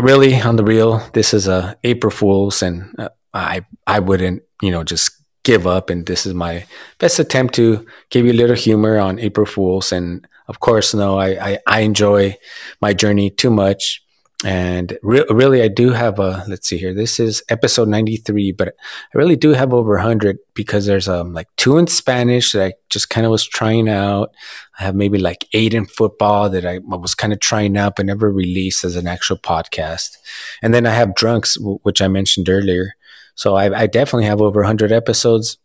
really, 0.00 0.40
on 0.40 0.56
the 0.56 0.64
real, 0.64 0.98
this 1.12 1.32
is 1.34 1.48
a 1.48 1.76
April 1.84 2.10
Fools, 2.10 2.62
and 2.62 2.94
uh, 2.98 3.08
I 3.32 3.64
I 3.86 4.00
wouldn't 4.00 4.42
you 4.62 4.70
know 4.70 4.84
just 4.84 5.12
give 5.42 5.66
up. 5.66 5.90
And 5.90 6.06
this 6.06 6.26
is 6.26 6.34
my 6.34 6.66
best 6.98 7.18
attempt 7.18 7.54
to 7.54 7.86
give 8.10 8.26
you 8.26 8.32
a 8.32 8.40
little 8.40 8.56
humor 8.56 8.98
on 8.98 9.18
April 9.18 9.46
Fools. 9.46 9.92
And 9.92 10.26
of 10.48 10.60
course, 10.60 10.94
no, 10.94 11.18
I 11.18 11.28
I, 11.50 11.58
I 11.66 11.80
enjoy 11.80 12.36
my 12.80 12.92
journey 12.92 13.30
too 13.30 13.50
much. 13.50 14.02
And 14.44 14.98
re- 15.02 15.26
really, 15.28 15.62
I 15.62 15.68
do 15.68 15.90
have 15.90 16.18
a, 16.18 16.44
let's 16.48 16.66
see 16.66 16.78
here. 16.78 16.94
This 16.94 17.20
is 17.20 17.42
episode 17.50 17.88
93, 17.88 18.52
but 18.52 18.68
I 18.68 19.18
really 19.18 19.36
do 19.36 19.50
have 19.50 19.74
over 19.74 19.94
100 19.94 20.38
because 20.54 20.86
there's 20.86 21.08
um, 21.08 21.34
like 21.34 21.48
two 21.56 21.76
in 21.76 21.86
Spanish 21.86 22.52
that 22.52 22.64
I 22.64 22.72
just 22.88 23.10
kind 23.10 23.26
of 23.26 23.30
was 23.30 23.46
trying 23.46 23.88
out. 23.88 24.30
I 24.78 24.84
have 24.84 24.94
maybe 24.94 25.18
like 25.18 25.46
eight 25.52 25.74
in 25.74 25.84
football 25.84 26.48
that 26.50 26.64
I 26.64 26.78
was 26.78 27.14
kind 27.14 27.34
of 27.34 27.40
trying 27.40 27.76
out, 27.76 27.96
but 27.96 28.06
never 28.06 28.32
released 28.32 28.82
as 28.82 28.96
an 28.96 29.06
actual 29.06 29.36
podcast. 29.36 30.16
And 30.62 30.72
then 30.72 30.86
I 30.86 30.90
have 30.90 31.14
Drunks, 31.14 31.56
w- 31.56 31.80
which 31.82 32.00
I 32.00 32.08
mentioned 32.08 32.48
earlier. 32.48 32.94
So 33.34 33.56
I, 33.56 33.82
I 33.82 33.86
definitely 33.86 34.24
have 34.24 34.40
over 34.40 34.60
100 34.60 34.90
episodes, 34.90 35.58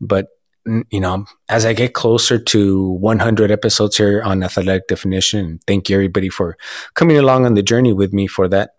but 0.00 0.28
you 0.66 1.00
know, 1.00 1.24
as 1.48 1.64
I 1.64 1.72
get 1.72 1.94
closer 1.94 2.38
to 2.38 2.90
100 2.92 3.50
episodes 3.50 3.96
here 3.96 4.22
on 4.22 4.42
Athletic 4.42 4.86
Definition, 4.88 5.60
thank 5.66 5.88
you 5.88 5.96
everybody 5.96 6.28
for 6.28 6.56
coming 6.94 7.18
along 7.18 7.46
on 7.46 7.54
the 7.54 7.62
journey 7.62 7.92
with 7.92 8.12
me 8.12 8.26
for 8.26 8.48
that. 8.48 8.74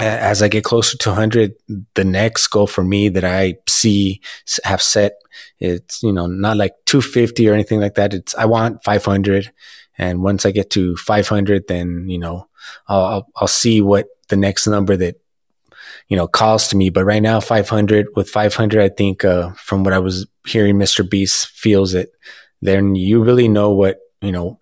As 0.00 0.42
I 0.42 0.48
get 0.48 0.64
closer 0.64 0.98
to 0.98 1.10
100, 1.10 1.54
the 1.94 2.04
next 2.04 2.48
goal 2.48 2.66
for 2.66 2.82
me 2.82 3.08
that 3.10 3.24
I 3.24 3.56
see 3.68 4.20
have 4.64 4.82
set, 4.82 5.12
it's, 5.60 6.02
you 6.02 6.12
know, 6.12 6.26
not 6.26 6.56
like 6.56 6.72
250 6.86 7.48
or 7.48 7.54
anything 7.54 7.80
like 7.80 7.94
that. 7.94 8.12
It's, 8.12 8.34
I 8.34 8.46
want 8.46 8.82
500. 8.82 9.52
And 9.96 10.22
once 10.22 10.44
I 10.44 10.50
get 10.50 10.70
to 10.70 10.96
500, 10.96 11.68
then, 11.68 12.06
you 12.08 12.18
know, 12.18 12.48
I'll, 12.88 13.28
I'll, 13.36 13.46
see 13.46 13.80
what 13.80 14.06
the 14.30 14.36
next 14.36 14.66
number 14.66 14.96
that 14.96 15.20
you 16.08 16.16
know, 16.16 16.26
calls 16.26 16.68
to 16.68 16.76
me. 16.76 16.90
But 16.90 17.04
right 17.04 17.22
now, 17.22 17.40
500 17.40 18.08
with 18.16 18.28
500, 18.28 18.82
I 18.82 18.88
think, 18.88 19.24
uh, 19.24 19.52
from 19.52 19.84
what 19.84 19.94
I 19.94 19.98
was 19.98 20.26
hearing, 20.46 20.76
Mr. 20.76 21.08
Beast 21.08 21.48
feels 21.48 21.94
it. 21.94 22.10
Then 22.62 22.94
you 22.94 23.22
really 23.22 23.48
know 23.48 23.70
what, 23.70 24.00
you 24.20 24.32
know, 24.32 24.58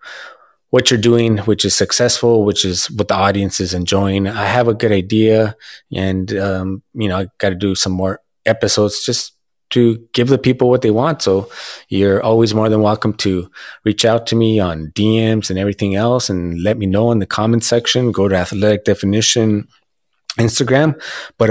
what 0.69 0.89
you're 0.89 0.99
doing, 0.99 1.37
which 1.39 1.65
is 1.65 1.75
successful, 1.75 2.45
which 2.45 2.65
is 2.65 2.89
what 2.91 3.07
the 3.07 3.13
audience 3.13 3.59
is 3.59 3.73
enjoying. 3.73 4.27
I 4.27 4.45
have 4.45 4.67
a 4.67 4.73
good 4.73 4.91
idea 4.91 5.55
and, 5.93 6.35
um, 6.35 6.83
you 6.93 7.07
know, 7.07 7.19
I 7.19 7.27
got 7.37 7.49
to 7.49 7.55
do 7.55 7.75
some 7.75 7.91
more 7.91 8.21
episodes 8.45 9.05
just 9.05 9.33
to 9.69 9.97
give 10.13 10.29
the 10.29 10.37
people 10.37 10.69
what 10.69 10.81
they 10.81 10.91
want. 10.91 11.21
So 11.21 11.49
you're 11.89 12.21
always 12.21 12.53
more 12.53 12.69
than 12.69 12.81
welcome 12.81 13.13
to 13.17 13.49
reach 13.85 14.03
out 14.05 14.27
to 14.27 14.35
me 14.35 14.59
on 14.59 14.91
DMs 14.95 15.49
and 15.49 15.57
everything 15.57 15.95
else 15.95 16.29
and 16.29 16.61
let 16.61 16.77
me 16.77 16.85
know 16.85 17.11
in 17.11 17.19
the 17.19 17.25
comment 17.25 17.63
section. 17.63 18.11
Go 18.11 18.27
to 18.27 18.35
Athletic 18.35 18.83
Definition 18.83 19.67
Instagram. 20.37 20.99
But 21.37 21.49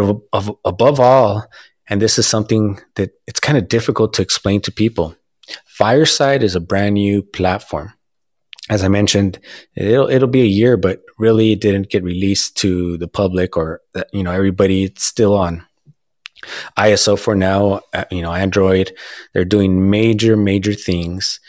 above 0.64 1.00
all, 1.00 1.46
and 1.92 2.00
this 2.00 2.18
is 2.18 2.26
something 2.26 2.80
that 2.94 3.10
it's 3.26 3.38
kind 3.38 3.58
of 3.58 3.68
difficult 3.68 4.14
to 4.14 4.22
explain 4.22 4.62
to 4.62 4.72
people. 4.72 5.14
Fireside 5.66 6.42
is 6.42 6.54
a 6.54 6.60
brand 6.60 6.94
new 6.94 7.22
platform. 7.22 7.92
As 8.70 8.82
I 8.82 8.88
mentioned, 8.88 9.38
it'll 9.76 10.08
it'll 10.08 10.26
be 10.26 10.40
a 10.40 10.56
year, 10.60 10.78
but 10.78 11.02
really 11.18 11.52
it 11.52 11.60
didn't 11.60 11.90
get 11.90 12.02
released 12.02 12.56
to 12.62 12.96
the 12.96 13.08
public 13.08 13.58
or 13.58 13.82
you 14.10 14.22
know 14.22 14.32
everybody. 14.32 14.84
It's 14.84 15.04
still 15.04 15.36
on 15.36 15.66
iOS 16.78 17.18
for 17.18 17.34
now. 17.34 17.82
Uh, 17.92 18.06
you 18.10 18.22
know, 18.22 18.32
Android. 18.32 18.96
They're 19.34 19.44
doing 19.44 19.90
major 19.90 20.34
major 20.34 20.72
things, 20.72 21.40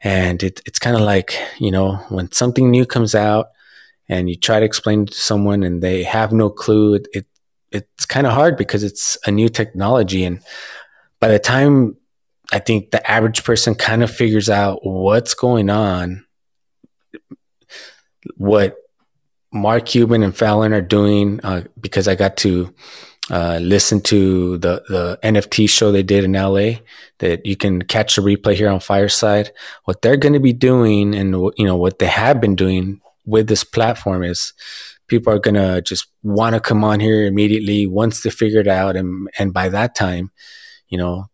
and 0.00 0.42
it, 0.42 0.60
it's 0.66 0.80
kind 0.80 0.96
of 0.96 1.02
like 1.02 1.38
you 1.60 1.70
know 1.70 1.98
when 2.08 2.32
something 2.32 2.68
new 2.68 2.84
comes 2.84 3.14
out, 3.14 3.46
and 4.08 4.28
you 4.28 4.34
try 4.34 4.58
to 4.58 4.66
explain 4.66 5.06
to 5.06 5.14
someone 5.14 5.62
and 5.62 5.84
they 5.84 6.02
have 6.02 6.32
no 6.32 6.50
clue, 6.50 6.94
it, 6.94 7.06
it 7.14 7.26
it's 7.74 8.06
kind 8.06 8.26
of 8.26 8.32
hard 8.32 8.56
because 8.56 8.82
it's 8.82 9.18
a 9.26 9.30
new 9.30 9.48
technology. 9.48 10.24
And 10.24 10.40
by 11.20 11.28
the 11.28 11.38
time 11.38 11.96
I 12.52 12.58
think 12.60 12.90
the 12.90 13.10
average 13.10 13.44
person 13.44 13.74
kind 13.74 14.02
of 14.02 14.10
figures 14.10 14.48
out 14.48 14.86
what's 14.86 15.34
going 15.34 15.70
on, 15.70 16.24
what 18.36 18.76
Mark 19.52 19.86
Cuban 19.86 20.22
and 20.22 20.36
Falon 20.36 20.72
are 20.72 20.80
doing, 20.80 21.40
uh, 21.42 21.62
because 21.80 22.08
I 22.08 22.14
got 22.14 22.36
to 22.38 22.74
uh, 23.30 23.58
listen 23.62 24.00
to 24.02 24.58
the 24.58 24.82
the 24.88 25.18
NFT 25.22 25.68
show 25.68 25.90
they 25.90 26.02
did 26.02 26.24
in 26.24 26.32
LA. 26.32 26.80
That 27.18 27.46
you 27.46 27.56
can 27.56 27.82
catch 27.82 28.18
a 28.18 28.22
replay 28.22 28.54
here 28.54 28.68
on 28.68 28.80
Fireside. 28.80 29.50
What 29.84 30.02
they're 30.02 30.16
going 30.16 30.34
to 30.34 30.40
be 30.40 30.52
doing, 30.52 31.14
and 31.14 31.30
you 31.56 31.66
know 31.66 31.76
what 31.76 31.98
they 31.98 32.06
have 32.06 32.40
been 32.40 32.56
doing 32.56 33.00
with 33.24 33.48
this 33.48 33.64
platform 33.64 34.22
is 34.22 34.52
people 35.06 35.32
are 35.32 35.38
going 35.38 35.54
to 35.54 35.82
just 35.82 36.06
want 36.22 36.54
to 36.54 36.60
come 36.60 36.84
on 36.84 37.00
here 37.00 37.26
immediately 37.26 37.86
once 37.86 38.22
they 38.22 38.30
figure 38.30 38.60
it 38.60 38.68
out. 38.68 38.96
And, 38.96 39.28
and 39.38 39.52
by 39.52 39.68
that 39.68 39.94
time, 39.94 40.30
you 40.88 40.98
know, 40.98 41.30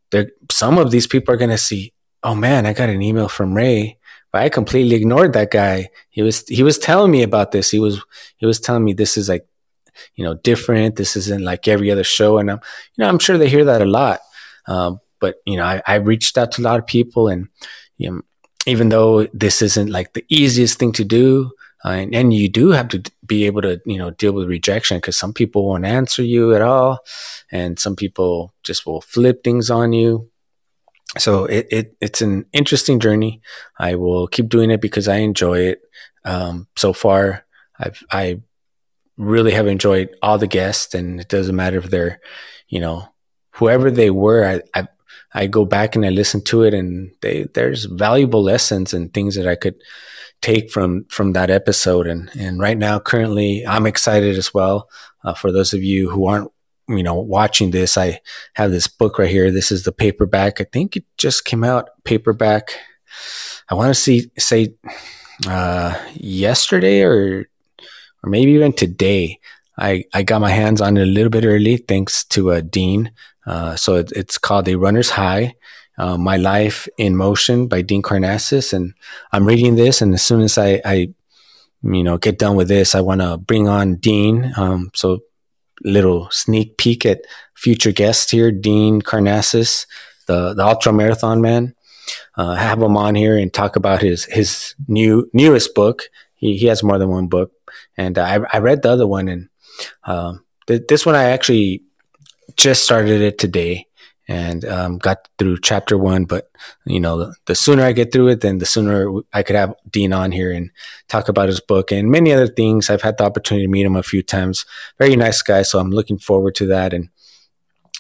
some 0.51 0.79
of 0.79 0.91
these 0.91 1.07
people 1.07 1.35
are 1.35 1.39
going 1.39 1.51
to 1.51 1.59
see, 1.59 1.93
oh 2.23 2.35
man, 2.35 2.67
I 2.67 2.73
got 2.73 2.89
an 2.89 3.03
email 3.03 3.29
from 3.29 3.55
Ray. 3.55 3.99
But 4.33 4.43
I 4.43 4.49
completely 4.49 4.95
ignored 4.95 5.33
that 5.33 5.51
guy. 5.51 5.91
He 6.09 6.23
was, 6.23 6.47
he 6.47 6.63
was 6.63 6.79
telling 6.79 7.11
me 7.11 7.23
about 7.23 7.51
this. 7.51 7.71
He 7.71 7.81
was, 7.81 8.01
he 8.37 8.47
was 8.47 8.61
telling 8.61 8.85
me 8.85 8.93
this 8.93 9.17
is 9.17 9.29
like, 9.29 9.45
you 10.15 10.25
know, 10.25 10.35
different. 10.35 10.95
This 10.95 11.17
isn't 11.17 11.43
like 11.43 11.67
every 11.67 11.91
other 11.91 12.05
show. 12.05 12.39
And 12.39 12.49
I'm, 12.49 12.61
you 12.97 13.03
know, 13.03 13.09
I'm 13.09 13.19
sure 13.19 13.39
they 13.39 13.49
hear 13.49 13.65
that 13.65 13.83
a 13.83 13.87
lot. 13.87 14.21
Um, 14.69 15.01
but 15.21 15.37
you 15.47 15.57
know, 15.57 15.65
I, 15.65 15.83
I 15.87 15.95
reached 15.97 16.39
out 16.39 16.53
to 16.53 16.63
a 16.63 16.65
lot 16.65 16.79
of 16.79 16.87
people 16.87 17.29
and, 17.29 17.49
you 17.99 18.11
know, 18.11 18.21
even 18.67 18.89
though 18.89 19.27
this 19.33 19.63
isn't 19.63 19.91
like 19.91 20.13
the 20.13 20.25
easiest 20.29 20.79
thing 20.79 20.93
to 20.93 21.05
do, 21.05 21.51
uh, 21.85 21.89
and, 21.89 22.15
and, 22.15 22.35
you 22.35 22.49
do 22.49 22.71
have 22.71 22.89
to 22.89 23.03
be 23.25 23.47
able 23.47 23.63
to, 23.63 23.81
you 23.87 23.97
know, 23.97 24.11
deal 24.11 24.33
with 24.33 24.49
rejection 24.49 24.99
because 24.99 25.17
some 25.17 25.33
people 25.33 25.67
won't 25.67 25.87
answer 25.87 26.23
you 26.23 26.55
at 26.55 26.61
all. 26.61 26.99
And 27.51 27.79
some 27.79 27.97
people 27.97 28.53
just 28.63 28.85
will 28.85 29.01
flip 29.01 29.43
things 29.43 29.71
on 29.71 29.93
you. 29.93 30.31
So 31.19 31.47
it, 31.47 31.67
it 31.71 31.97
it's 32.01 32.21
an 32.21 32.45
interesting 32.53 33.01
journey. 33.01 33.41
I 33.79 33.95
will 33.95 34.27
keep 34.27 34.49
doing 34.49 34.71
it 34.71 34.81
because 34.81 35.09
I 35.09 35.17
enjoy 35.17 35.61
it. 35.61 35.81
Um, 36.25 36.69
so 36.77 36.93
far, 36.93 37.47
I've, 37.79 38.03
I 38.11 38.43
really 39.17 39.53
have 39.53 39.67
enjoyed 39.67 40.11
all 40.23 40.39
the 40.39 40.47
guests 40.47 40.95
and 40.95 41.19
it 41.19 41.29
doesn't 41.29 41.57
matter 41.57 41.79
if 41.79 41.91
they're, 41.91 42.21
you 42.69 42.81
know, 42.81 43.09
whoever 43.53 43.91
they 43.91 44.11
were, 44.11 44.45
I, 44.45 44.81
I 44.81 44.89
I 45.33 45.47
go 45.47 45.65
back 45.65 45.95
and 45.95 46.05
I 46.05 46.11
listen 46.11 46.43
to 46.45 46.63
it 46.63 46.75
and 46.75 47.13
they, 47.21 47.45
there's 47.55 47.85
valuable 47.85 48.43
lessons 48.43 48.93
and 48.93 49.13
things 49.13 49.37
that 49.37 49.47
I 49.47 49.55
could 49.55 49.77
take 50.43 50.71
from 50.71 51.05
from 51.09 51.33
that 51.33 51.51
episode. 51.51 52.07
And 52.07 52.31
and 52.39 52.61
right 52.61 52.79
now, 52.79 52.99
currently, 52.99 53.65
I'm 53.67 53.87
excited 53.87 54.37
as 54.37 54.53
well. 54.53 54.89
Uh, 55.23 55.35
for 55.35 55.53
those 55.53 55.73
of 55.73 55.83
you 55.83 56.11
who 56.11 56.27
aren't 56.27 56.51
you 56.89 57.03
know 57.03 57.15
watching 57.15 57.71
this, 57.71 57.97
I 57.97 58.21
have 58.55 58.71
this 58.71 58.89
book 58.89 59.19
right 59.19 59.31
here. 59.31 59.51
This 59.51 59.71
is 59.71 59.85
the 59.85 59.93
paperback. 59.93 60.61
I 60.61 60.65
think 60.65 60.97
it 60.97 61.05
just 61.17 61.45
came 61.45 61.65
out 61.65 61.91
paperback. 62.05 62.75
I 63.69 63.75
want 63.75 63.89
to 63.89 64.01
see 64.01 64.31
say 64.39 64.75
uh, 65.47 65.97
yesterday 66.15 67.03
or 67.03 67.49
or 68.23 68.31
maybe 68.31 68.53
even 68.53 68.73
today. 68.73 69.39
I, 69.79 70.05
I 70.13 70.25
got 70.25 70.43
my 70.43 70.51
hands 70.51 70.83
on 70.83 70.99
it 70.99 71.03
a 71.03 71.07
little 71.07 71.31
bit 71.31 71.47
early 71.47 71.79
thanks 71.79 72.23
to 72.25 72.53
uh, 72.53 72.61
Dean. 72.61 73.13
Uh, 73.47 73.77
so 73.77 73.97
it, 73.97 74.13
it's 74.13 74.39
called 74.39 74.69
A 74.69 74.77
Runner's 74.77 75.11
High 75.11 75.55
uh, 76.01 76.17
My 76.17 76.37
Life 76.37 76.89
in 76.97 77.15
Motion 77.15 77.69
by 77.69 77.83
Dean 77.83 78.03
Karnazes. 78.03 78.73
And 78.73 78.95
I'm 79.33 79.47
reading 79.47 79.77
this, 79.77 80.01
and 80.01 80.15
as 80.15 80.23
soon 80.23 80.41
as 80.41 80.57
I, 80.57 80.81
I 80.85 81.13
you 81.83 82.03
know, 82.03 82.17
get 82.17 82.39
done 82.39 82.57
with 82.57 82.69
this, 82.69 82.95
I 82.95 83.03
want 83.03 83.21
to 83.21 83.37
bring 83.37 83.69
on 83.69 83.97
Dean. 83.97 84.53
Um, 84.57 84.91
so, 84.95 85.21
little 85.83 86.29
sneak 86.31 86.77
peek 86.79 87.07
at 87.07 87.23
future 87.55 87.93
guests 87.93 88.31
here, 88.31 88.51
Dean 88.51 89.03
Karnazes, 89.03 89.87
the 90.27 90.55
the 90.55 90.65
ultra 90.65 90.93
marathon 90.93 91.41
man. 91.41 91.75
Uh, 92.37 92.55
have 92.55 92.81
him 92.83 92.97
on 92.97 93.15
here 93.15 93.37
and 93.37 93.53
talk 93.53 93.77
about 93.77 94.01
his 94.01 94.25
his 94.25 94.75
new 94.89 95.31
newest 95.33 95.75
book. 95.75 96.05
He 96.35 96.57
he 96.57 96.67
has 96.67 96.83
more 96.83 96.99
than 96.99 97.09
one 97.09 97.29
book, 97.29 97.53
and 97.97 98.19
I 98.19 98.41
I 98.53 98.59
read 98.59 98.83
the 98.83 98.91
other 98.91 99.07
one, 99.07 99.29
and 99.29 99.49
um, 100.05 100.45
th- 100.67 100.83
this 100.89 101.05
one 101.07 101.15
I 101.15 101.25
actually 101.25 101.83
just 102.57 102.83
started 102.83 103.21
it 103.21 103.39
today 103.39 103.87
and 104.31 104.65
um, 104.65 104.99
got 104.99 105.29
through 105.39 105.59
chapter 105.59 105.99
one. 105.99 106.25
But 106.25 106.51
you 106.85 107.01
know, 107.01 107.19
the, 107.19 107.35
the, 107.47 107.55
sooner 107.57 107.83
I 107.83 107.91
get 107.91 108.13
through 108.13 108.29
it, 108.29 108.41
then 108.41 108.59
the 108.59 108.65
sooner 108.65 109.11
I 109.33 109.43
could 109.43 109.57
have 109.57 109.75
Dean 109.91 110.13
on 110.13 110.31
here 110.31 110.53
and 110.53 110.71
talk 111.09 111.29
about 111.29 111.49
his 111.49 111.59
book 111.59 111.91
and 111.91 112.11
many 112.11 112.33
other 112.33 112.47
things. 112.47 112.89
I've 112.89 113.03
had 113.03 113.19
the 113.19 113.25
opportunity 113.25 113.67
to 113.67 113.71
meet 113.71 113.85
him 113.85 113.97
a 113.97 114.05
few 114.05 114.23
times. 114.23 114.65
Very 114.99 115.17
nice 115.17 115.43
guy, 115.43 115.63
so 115.63 115.81
I'm 115.81 115.91
looking 115.91 116.17
forward 116.17 116.55
to 116.57 116.67
that. 116.67 116.93
And 116.93 117.09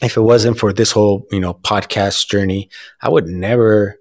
if 0.02 0.16
it 0.16 0.20
wasn't 0.20 0.56
for 0.56 0.72
this 0.72 0.92
whole 0.92 1.26
you 1.32 1.40
know 1.40 1.54
podcast 1.54 2.28
journey, 2.28 2.70
I 3.02 3.08
would 3.08 3.26
never 3.26 3.98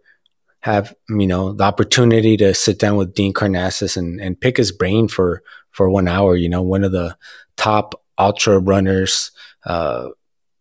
have 0.59 0.93
you 1.09 1.25
know 1.25 1.53
the 1.53 1.63
opportunity 1.63 2.37
to 2.37 2.53
sit 2.53 2.77
down 2.77 2.95
with 2.95 3.15
Dean 3.15 3.33
Karnazes 3.33 3.97
and 3.97 4.21
and 4.21 4.39
pick 4.39 4.57
his 4.57 4.71
brain 4.71 5.07
for 5.07 5.41
for 5.71 5.89
one 5.89 6.07
hour. 6.07 6.35
You 6.35 6.49
know, 6.49 6.61
one 6.61 6.83
of 6.83 6.91
the 6.91 7.17
top 7.57 8.03
ultra 8.19 8.59
runners. 8.59 9.31
Uh, 9.65 10.09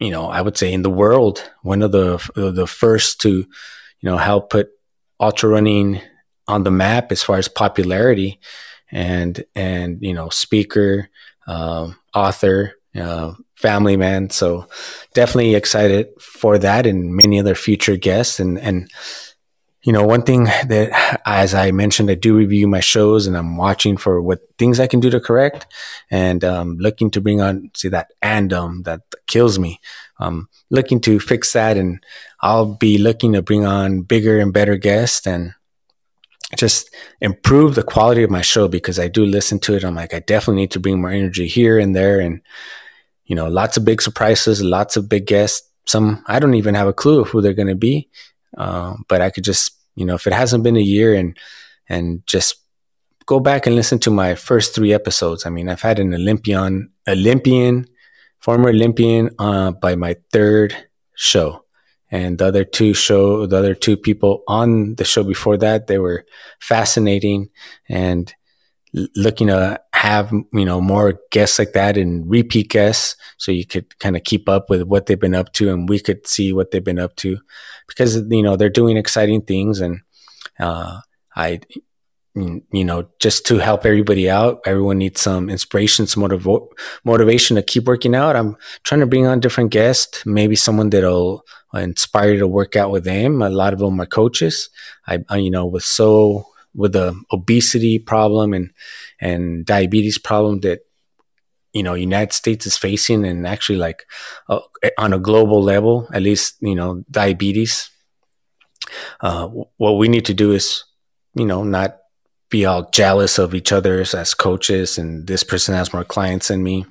you 0.00 0.10
know, 0.10 0.28
I 0.28 0.40
would 0.40 0.56
say 0.56 0.72
in 0.72 0.82
the 0.82 0.90
world, 0.90 1.50
one 1.62 1.82
of 1.82 1.92
the 1.92 2.18
the 2.34 2.66
first 2.66 3.20
to, 3.22 3.30
you 3.30 3.46
know, 4.02 4.16
help 4.16 4.50
put 4.50 4.70
ultra 5.20 5.48
running 5.48 6.00
on 6.46 6.64
the 6.64 6.70
map 6.70 7.10
as 7.12 7.22
far 7.22 7.36
as 7.36 7.48
popularity, 7.48 8.40
and 8.90 9.44
and 9.54 9.98
you 10.00 10.14
know, 10.14 10.28
speaker, 10.28 11.08
uh, 11.46 11.90
author, 12.14 12.74
uh, 12.94 13.32
family 13.56 13.96
man. 13.96 14.30
So 14.30 14.66
definitely 15.14 15.54
excited 15.56 16.08
for 16.20 16.58
that 16.58 16.86
and 16.86 17.14
many 17.14 17.40
other 17.40 17.54
future 17.54 17.96
guests 17.96 18.38
and 18.38 18.58
and 18.58 18.90
you 19.82 19.92
know, 19.92 20.04
one 20.04 20.23
thing 20.23 20.44
that, 20.44 21.20
as 21.25 21.54
I 21.54 21.70
mentioned, 21.70 22.11
I 22.11 22.14
do 22.14 22.37
review 22.37 22.66
my 22.66 22.80
shows 22.80 23.26
and 23.26 23.37
I'm 23.37 23.56
watching 23.56 23.97
for 23.97 24.20
what 24.20 24.40
things 24.58 24.80
I 24.80 24.87
can 24.88 25.00
do 25.00 25.11
to 25.11 25.20
correct 25.20 25.66
and 26.11 26.42
um, 26.44 26.76
looking 26.78 27.11
to 27.12 27.20
bring 27.20 27.40
on, 27.40 27.70
see 27.76 27.88
that 27.88 28.12
andum 28.20 28.82
that 28.82 29.02
kills 29.26 29.58
me. 29.58 29.80
Um, 30.18 30.49
looking 30.70 31.00
to 31.02 31.20
fix 31.20 31.52
that 31.52 31.76
and 31.76 32.04
I'll 32.40 32.75
be 32.75 32.99
looking 32.99 33.35
to 33.35 33.42
bring 33.42 33.64
on 33.64 34.02
bigger 34.02 34.40
and 34.40 34.52
better 34.52 34.76
guests 34.76 35.26
and 35.26 35.54
just 36.56 36.94
improve 37.20 37.75
the 37.75 37.82
quality 37.82 38.25
of 38.25 38.30
my 38.30 38.40
show 38.40 38.66
because 38.68 38.99
I 38.99 39.06
do 39.06 39.25
listen 39.25 39.61
to 39.61 39.75
it. 39.75 39.85
I'm 39.85 39.94
like, 39.94 40.12
I 40.12 40.20
definitely 40.20 40.62
need 40.62 40.70
to 40.73 40.80
bring 40.80 41.00
more 41.00 41.11
energy 41.11 41.47
here 41.47 41.78
and 41.78 41.94
there. 41.94 42.18
And, 42.20 42.40
you 43.26 43.37
know, 43.37 43.49
lots 43.49 43.76
of 43.76 43.85
big 43.85 44.02
surprises, 44.02 44.62
lots 44.62 44.97
of 44.97 45.08
big 45.08 45.26
guests. 45.26 45.68
Some 45.87 46.25
I 46.26 46.38
don't 46.38 46.54
even 46.54 46.75
have 46.75 46.88
a 46.88 46.92
clue 46.92 47.20
of 47.20 47.28
who 47.28 47.40
they're 47.40 47.54
going 47.54 47.68
to 47.68 47.75
be. 47.75 48.08
Uh, 48.58 48.96
but 49.08 49.22
I 49.22 49.30
could 49.30 49.44
just, 49.44 49.72
you 49.94 50.04
know, 50.04 50.16
if 50.16 50.26
it 50.26 50.34
hasn't 50.34 50.64
been 50.64 50.76
a 50.76 50.80
year 50.80 51.14
and, 51.14 51.38
and 51.88 52.26
just 52.26 52.56
go 53.24 53.38
back 53.38 53.66
and 53.66 53.76
listen 53.76 53.98
to 54.00 54.10
my 54.10 54.34
first 54.34 54.74
three 54.74 54.92
episodes. 54.92 55.46
I 55.46 55.50
mean, 55.50 55.68
I've 55.68 55.82
had 55.82 55.98
an 55.98 56.14
Olympian, 56.14 56.90
Olympian, 57.06 57.86
former 58.40 58.70
Olympian, 58.70 59.30
uh, 59.38 59.70
by 59.70 59.94
my 59.94 60.16
third 60.32 60.74
show. 61.14 61.64
And 62.10 62.38
the 62.38 62.46
other 62.46 62.64
two 62.64 62.94
show, 62.94 63.46
the 63.46 63.58
other 63.58 63.74
two 63.74 63.96
people 63.96 64.42
on 64.48 64.94
the 64.94 65.04
show 65.04 65.22
before 65.22 65.58
that, 65.58 65.86
they 65.86 65.98
were 65.98 66.24
fascinating 66.58 67.50
and 67.88 68.32
looking 69.14 69.48
to 69.48 69.80
have 69.98 70.30
you 70.52 70.64
know 70.64 70.80
more 70.80 71.18
guests 71.32 71.58
like 71.58 71.72
that 71.72 71.96
and 71.96 72.30
repeat 72.30 72.70
guests 72.70 73.16
so 73.36 73.50
you 73.50 73.66
could 73.66 73.98
kind 73.98 74.16
of 74.16 74.22
keep 74.22 74.48
up 74.48 74.70
with 74.70 74.82
what 74.82 75.06
they've 75.06 75.18
been 75.18 75.34
up 75.34 75.52
to 75.52 75.70
and 75.70 75.88
we 75.88 75.98
could 75.98 76.24
see 76.24 76.52
what 76.52 76.70
they've 76.70 76.84
been 76.84 77.00
up 77.00 77.16
to. 77.16 77.36
Because 77.88 78.16
you 78.30 78.42
know 78.42 78.54
they're 78.54 78.68
doing 78.68 78.96
exciting 78.96 79.42
things 79.42 79.80
and 79.80 80.00
uh, 80.60 81.00
i 81.34 81.60
you 82.34 82.84
know 82.84 83.08
just 83.18 83.44
to 83.46 83.58
help 83.58 83.84
everybody 83.84 84.30
out 84.30 84.60
everyone 84.66 84.98
needs 84.98 85.20
some 85.20 85.50
inspiration 85.50 86.06
some 86.06 86.20
motiv- 86.20 86.68
motivation 87.02 87.56
to 87.56 87.62
keep 87.62 87.84
working 87.84 88.14
out. 88.14 88.36
I'm 88.36 88.56
trying 88.84 89.00
to 89.00 89.06
bring 89.06 89.26
on 89.26 89.40
different 89.40 89.72
guests. 89.72 90.24
Maybe 90.24 90.54
someone 90.54 90.90
that'll 90.90 91.44
inspire 91.74 92.34
you 92.34 92.38
to 92.38 92.46
work 92.46 92.76
out 92.76 92.92
with 92.92 93.02
them. 93.02 93.42
A 93.42 93.50
lot 93.50 93.72
of 93.72 93.80
them 93.80 94.00
are 94.00 94.06
coaches. 94.06 94.70
I, 95.08 95.18
I 95.28 95.38
you 95.38 95.50
know 95.50 95.66
was 95.66 95.84
so 95.84 96.46
with 96.75 96.92
the 96.92 97.20
obesity 97.32 97.98
problem 97.98 98.52
and 98.52 98.70
and 99.20 99.66
diabetes 99.66 100.18
problem 100.18 100.60
that 100.60 100.80
you 101.72 101.82
know 101.82 101.94
United 101.94 102.32
States 102.32 102.66
is 102.66 102.76
facing, 102.76 103.25
and 103.25 103.46
actually 103.46 103.78
like 103.78 104.06
uh, 104.48 104.60
on 104.96 105.12
a 105.12 105.18
global 105.18 105.62
level, 105.62 106.08
at 106.12 106.22
least 106.22 106.56
you 106.60 106.75
know 106.75 107.04
diabetes. 107.10 107.90
Uh, 109.20 109.48
what 109.76 109.98
we 109.98 110.08
need 110.08 110.25
to 110.25 110.34
do 110.34 110.52
is 110.52 110.84
you 111.34 111.44
know 111.46 111.62
not 111.62 111.98
be 112.50 112.64
all 112.64 112.88
jealous 112.90 113.38
of 113.38 113.54
each 113.54 113.72
other 113.72 114.00
as 114.00 114.34
coaches, 114.34 114.98
and 114.98 115.26
this 115.26 115.44
person 115.44 115.75
has 115.75 115.92
more 115.92 116.04
clients 116.04 116.48
than 116.48 116.62
me. 116.62 116.87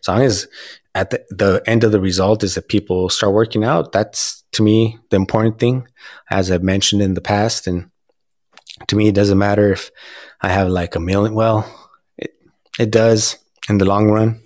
As 0.00 0.08
long 0.08 0.22
as 0.22 0.48
at 0.94 1.10
the, 1.10 1.24
the 1.30 1.62
end 1.66 1.84
of 1.84 1.92
the 1.92 2.00
result 2.00 2.42
is 2.42 2.54
that 2.54 2.68
people 2.68 3.08
start 3.08 3.32
working 3.32 3.62
out, 3.62 3.92
that's 3.92 4.42
to 4.52 4.62
me 4.62 4.98
the 5.10 5.16
important 5.16 5.58
thing, 5.58 5.86
as 6.30 6.50
I've 6.50 6.62
mentioned 6.62 7.02
in 7.02 7.14
the 7.14 7.20
past, 7.20 7.66
and 7.66 7.90
to 8.86 8.96
me, 8.96 9.08
it 9.08 9.14
doesn't 9.14 9.38
matter 9.38 9.72
if 9.72 9.90
I 10.40 10.48
have 10.48 10.68
like 10.68 10.94
a 10.94 11.00
million. 11.00 11.34
Well, 11.34 11.66
it, 12.16 12.34
it 12.78 12.90
does 12.90 13.36
in 13.68 13.78
the 13.78 13.84
long 13.84 14.10
run 14.10 14.40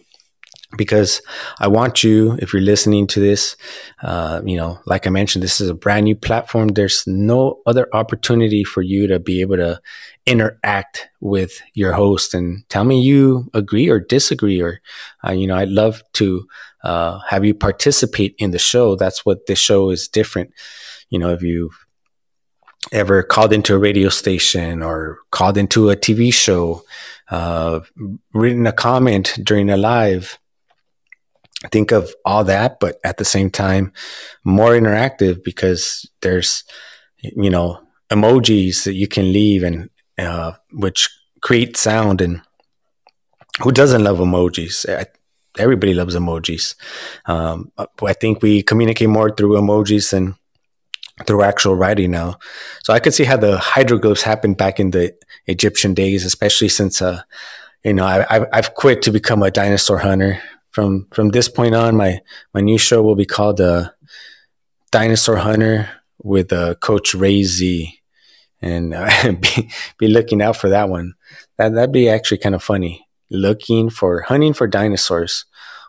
because 0.77 1.21
I 1.59 1.69
want 1.69 2.03
you, 2.03 2.39
if 2.41 2.53
you're 2.53 2.62
listening 2.62 3.07
to 3.09 3.21
this, 3.21 3.57
uh, 4.03 4.41
you 4.45 4.57
know, 4.57 4.81
like 4.87 5.07
I 5.07 5.11
mentioned, 5.11 5.43
this 5.43 5.61
is 5.61 5.69
a 5.69 5.75
brand 5.75 6.05
new 6.05 6.15
platform. 6.15 6.69
There's 6.69 7.05
no 7.07 7.61
other 7.67 7.89
opportunity 7.93 8.65
for 8.65 8.83
you 8.83 9.07
to 9.09 9.19
be 9.19 9.41
able 9.41 9.57
to 9.57 9.81
interact 10.25 11.09
with 11.21 11.61
your 11.75 11.93
host 11.93 12.33
and 12.33 12.67
tell 12.69 12.85
me 12.85 13.01
you 13.01 13.51
agree 13.53 13.89
or 13.89 14.01
disagree. 14.01 14.61
Or, 14.61 14.81
uh, 15.27 15.33
you 15.33 15.47
know, 15.47 15.57
I'd 15.57 15.69
love 15.69 16.03
to 16.15 16.47
uh, 16.85 17.19
have 17.29 17.45
you 17.45 17.55
participate 17.55 18.35
in 18.39 18.51
the 18.51 18.59
show. 18.59 18.97
That's 18.97 19.27
what 19.27 19.47
this 19.47 19.59
show 19.59 19.91
is 19.91 20.09
different. 20.09 20.53
You 21.11 21.19
know, 21.19 21.31
if 21.31 21.43
you 21.43 21.71
ever 22.91 23.23
called 23.23 23.53
into 23.53 23.75
a 23.75 23.78
radio 23.78 24.09
station 24.09 24.83
or 24.83 25.19
called 25.30 25.56
into 25.56 25.91
a 25.91 25.97
TV 25.97 26.33
show, 26.33 26.83
uh, 27.30 27.80
written 28.35 28.67
a 28.67 28.73
comment 28.73 29.39
during 29.43 29.71
a 29.71 29.76
live, 29.76 30.39
think 31.71 31.93
of 31.93 32.13
all 32.25 32.45
that, 32.45 32.80
but 32.80 32.99
at 33.04 33.19
the 33.19 33.25
same 33.25 33.50
time, 33.50 33.93
more 34.45 34.73
interactive 34.73 35.45
because 35.45 36.09
there's, 36.23 36.65
you 37.21 37.50
know, 37.50 37.80
emojis 38.11 38.85
that 38.85 38.95
you 38.95 39.06
can 39.06 39.33
leave 39.33 39.63
and 39.63 39.89
uh, 40.19 40.52
which 40.73 41.09
create 41.41 41.76
sound. 41.76 42.21
And 42.21 42.43
who 43.61 43.71
doesn't 43.73 44.02
love 44.02 44.19
emojis? 44.19 45.06
Everybody 45.59 45.95
loves 45.95 46.17
emojis. 46.17 46.75
Um, 47.26 47.71
I 48.02 48.13
think 48.15 48.43
we 48.43 48.63
communicate 48.63 49.09
more 49.09 49.30
through 49.30 49.61
emojis 49.61 50.11
than 50.11 50.37
through 51.26 51.43
actual 51.43 51.75
writing 51.75 52.11
now. 52.11 52.39
So 52.82 52.93
I 52.93 53.00
could 53.00 53.15
see 53.15 53.25
how 53.25 53.37
the 53.37 53.58
hieroglyphs 53.58 54.23
happened 54.23 54.56
back 54.56 54.80
in 54.80 54.91
the 54.91 55.15
Egyptian 55.47 55.95
days, 55.95 56.25
especially 56.25 56.69
since, 56.69 57.02
uh, 57.02 57.23
you 57.85 57.95
know, 57.95 58.04
I, 58.04 58.47
I've 58.52 58.75
quit 58.75 59.02
to 59.02 59.11
become 59.11 59.43
a 59.43 59.50
dinosaur 59.50 59.99
hunter. 59.99 60.41
From 60.71 61.06
from 61.13 61.30
this 61.30 61.49
point 61.50 61.75
on, 61.75 61.97
my 61.97 62.21
my 62.54 62.63
new 62.63 62.78
show 62.78 63.02
will 63.02 63.15
be 63.15 63.26
called 63.26 63.61
uh, 63.61 63.91
Dinosaur 64.91 65.37
Hunter 65.37 65.91
with 66.23 66.52
uh, 66.52 66.76
Coach 66.76 67.15
Ray 67.15 67.43
Z, 67.43 67.99
and 68.63 68.95
uh, 68.95 69.32
be, 69.41 69.71
be 69.99 70.08
looking 70.08 70.41
out 70.41 70.56
for 70.56 70.71
that 70.71 70.89
one. 70.89 71.15
That 71.58 71.75
that'd 71.75 71.93
be 71.93 72.08
actually 72.08 72.39
kind 72.39 72.54
of 72.54 72.63
funny. 72.63 73.06
Looking 73.30 73.91
for 73.91 74.23
hunting 74.23 74.54
for 74.54 74.67
dinosaurs. 74.67 75.45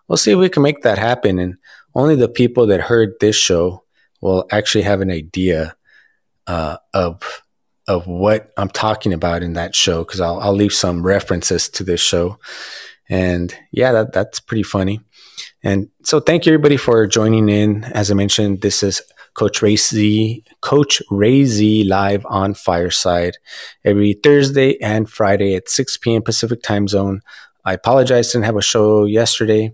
We'll 0.07 0.17
see 0.17 0.31
if 0.31 0.37
we 0.37 0.49
can 0.49 0.63
make 0.63 0.81
that 0.81 0.97
happen. 0.97 1.39
And 1.39 1.57
only 1.95 2.15
the 2.15 2.29
people 2.29 2.65
that 2.67 2.81
heard 2.81 3.13
this 3.19 3.35
show 3.35 3.82
will 4.23 4.47
actually 4.51 4.83
have 4.83 5.01
an 5.01 5.11
idea 5.11 5.75
uh, 6.47 6.77
of 6.93 7.43
of 7.85 8.07
what 8.07 8.53
I'm 8.55 8.69
talking 8.69 9.11
about 9.11 9.43
in 9.43 9.53
that 9.53 9.75
show 9.75 10.05
because 10.05 10.21
I'll, 10.21 10.39
I'll 10.39 10.53
leave 10.53 10.71
some 10.71 11.05
references 11.05 11.67
to 11.67 11.83
this 11.83 11.99
show. 11.99 12.39
And 13.09 13.53
yeah, 13.73 13.91
that, 13.91 14.13
that's 14.13 14.39
pretty 14.39 14.63
funny. 14.63 15.01
And 15.61 15.89
so 16.05 16.21
thank 16.21 16.45
you 16.45 16.53
everybody 16.53 16.77
for 16.77 17.05
joining 17.07 17.49
in. 17.49 17.83
As 17.83 18.09
I 18.09 18.13
mentioned, 18.13 18.61
this 18.61 18.83
is 18.83 19.01
Coach 19.33 19.61
Ray 19.61 19.75
Z, 19.75 20.45
Coach 20.61 21.01
Ray 21.11 21.43
Z 21.43 21.83
live 21.83 22.25
on 22.29 22.53
Fireside 22.53 23.35
every 23.83 24.13
Thursday 24.13 24.79
and 24.81 25.09
Friday 25.09 25.53
at 25.53 25.67
6 25.67 25.97
p.m. 25.97 26.21
Pacific 26.21 26.61
time 26.63 26.87
zone. 26.87 27.19
I 27.65 27.73
apologize, 27.73 28.31
didn't 28.31 28.45
have 28.45 28.55
a 28.55 28.61
show 28.61 29.03
yesterday. 29.03 29.73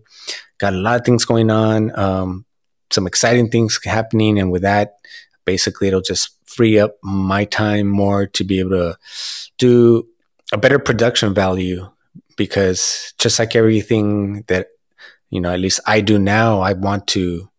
Got 0.57 0.73
a 0.73 0.77
lot 0.77 0.99
of 0.99 1.05
things 1.05 1.25
going 1.25 1.51
on. 1.51 1.97
Um, 1.97 2.45
some 2.91 3.07
exciting 3.07 3.49
things 3.49 3.79
happening. 3.83 4.39
And 4.39 4.51
with 4.51 4.61
that, 4.63 4.97
basically, 5.45 5.87
it'll 5.87 6.01
just 6.01 6.35
free 6.45 6.79
up 6.79 6.97
my 7.03 7.45
time 7.45 7.87
more 7.87 8.25
to 8.27 8.43
be 8.43 8.59
able 8.59 8.71
to 8.71 8.97
do 9.57 10.07
a 10.51 10.57
better 10.57 10.79
production 10.79 11.33
value 11.33 11.89
because 12.37 13.13
just 13.19 13.37
like 13.37 13.55
everything 13.55 14.43
that, 14.47 14.67
you 15.29 15.39
know, 15.39 15.53
at 15.53 15.59
least 15.59 15.79
I 15.85 16.01
do 16.01 16.17
now, 16.17 16.61
I 16.61 16.73
want 16.73 17.07
to 17.07 17.49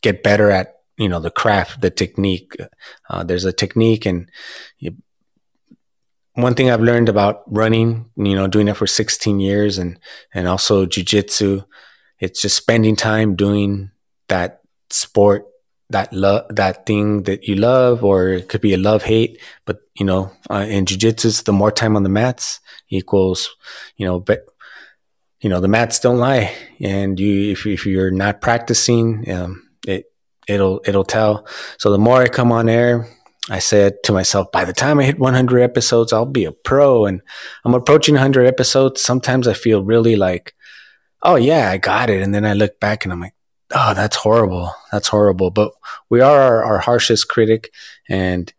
get 0.00 0.22
better 0.22 0.50
at, 0.50 0.76
you 0.96 1.08
know, 1.08 1.20
the 1.20 1.30
craft, 1.30 1.80
the 1.80 1.90
technique. 1.90 2.54
Uh, 3.10 3.24
there's 3.24 3.44
a 3.44 3.52
technique 3.52 4.06
and 4.06 4.30
you, 4.78 4.96
one 6.34 6.54
thing 6.54 6.70
I've 6.70 6.80
learned 6.80 7.08
about 7.08 7.42
running, 7.46 8.10
you 8.16 8.34
know, 8.34 8.46
doing 8.46 8.68
it 8.68 8.76
for 8.76 8.86
16 8.86 9.38
years 9.38 9.78
and, 9.78 9.98
and 10.32 10.48
also 10.48 10.86
jujitsu, 10.86 11.64
it's 12.18 12.40
just 12.40 12.56
spending 12.56 12.96
time 12.96 13.36
doing 13.36 13.90
that 14.28 14.60
sport 14.90 15.46
that 15.90 16.12
love 16.12 16.44
that 16.50 16.86
thing 16.86 17.24
that 17.24 17.46
you 17.46 17.54
love 17.54 18.02
or 18.02 18.28
it 18.28 18.48
could 18.48 18.60
be 18.60 18.74
a 18.74 18.78
love 18.78 19.02
hate 19.02 19.38
but 19.64 19.80
you 19.94 20.04
know 20.04 20.30
uh, 20.50 20.66
in 20.68 20.86
jiu-jitsu 20.86 21.30
the 21.44 21.52
more 21.52 21.70
time 21.70 21.94
on 21.94 22.02
the 22.02 22.08
mats 22.08 22.60
equals 22.88 23.54
you 23.96 24.06
know 24.06 24.18
but 24.18 24.46
you 25.44 25.50
know 25.50 25.60
the 25.60 25.68
mats 25.68 26.00
don't 26.00 26.18
lie. 26.18 26.56
And 26.80 27.20
you 27.20 27.52
if, 27.52 27.66
if 27.66 27.84
you're 27.84 28.10
not 28.10 28.40
practicing 28.40 29.30
um, 29.30 29.68
it 29.86 30.06
it'll 30.48 30.80
it'll 30.86 31.04
tell. 31.04 31.46
So 31.78 31.92
the 31.92 31.98
more 31.98 32.22
i 32.22 32.28
come 32.28 32.50
on 32.50 32.68
air 32.68 33.06
i 33.50 33.58
said 33.58 34.02
to 34.04 34.12
myself 34.12 34.50
by 34.50 34.64
the 34.64 34.72
time 34.72 34.98
i 34.98 35.04
hit 35.04 35.18
100 35.18 35.60
episodes 35.60 36.14
i'll 36.14 36.24
be 36.24 36.46
a 36.46 36.52
pro. 36.52 37.04
And 37.04 37.20
i'm 37.64 37.74
approaching 37.74 38.14
100 38.14 38.46
episodes. 38.46 39.02
Sometimes 39.02 39.46
i 39.46 39.52
feel 39.52 39.84
really 39.84 40.16
like 40.16 40.54
oh 41.22 41.36
yeah 41.36 41.70
i 41.70 41.76
got 41.76 42.08
it. 42.08 42.22
And 42.22 42.34
then 42.34 42.46
i 42.46 42.54
look 42.54 42.80
back 42.80 43.04
and 43.04 43.12
i'm 43.12 43.20
like 43.20 43.33
oh, 43.72 43.94
that's 43.94 44.16
horrible. 44.16 44.72
That's 44.92 45.08
horrible. 45.08 45.50
But 45.50 45.72
we 46.10 46.20
are 46.20 46.40
our, 46.40 46.64
our 46.64 46.78
harshest 46.78 47.28
critic. 47.28 47.72
And 48.08 48.52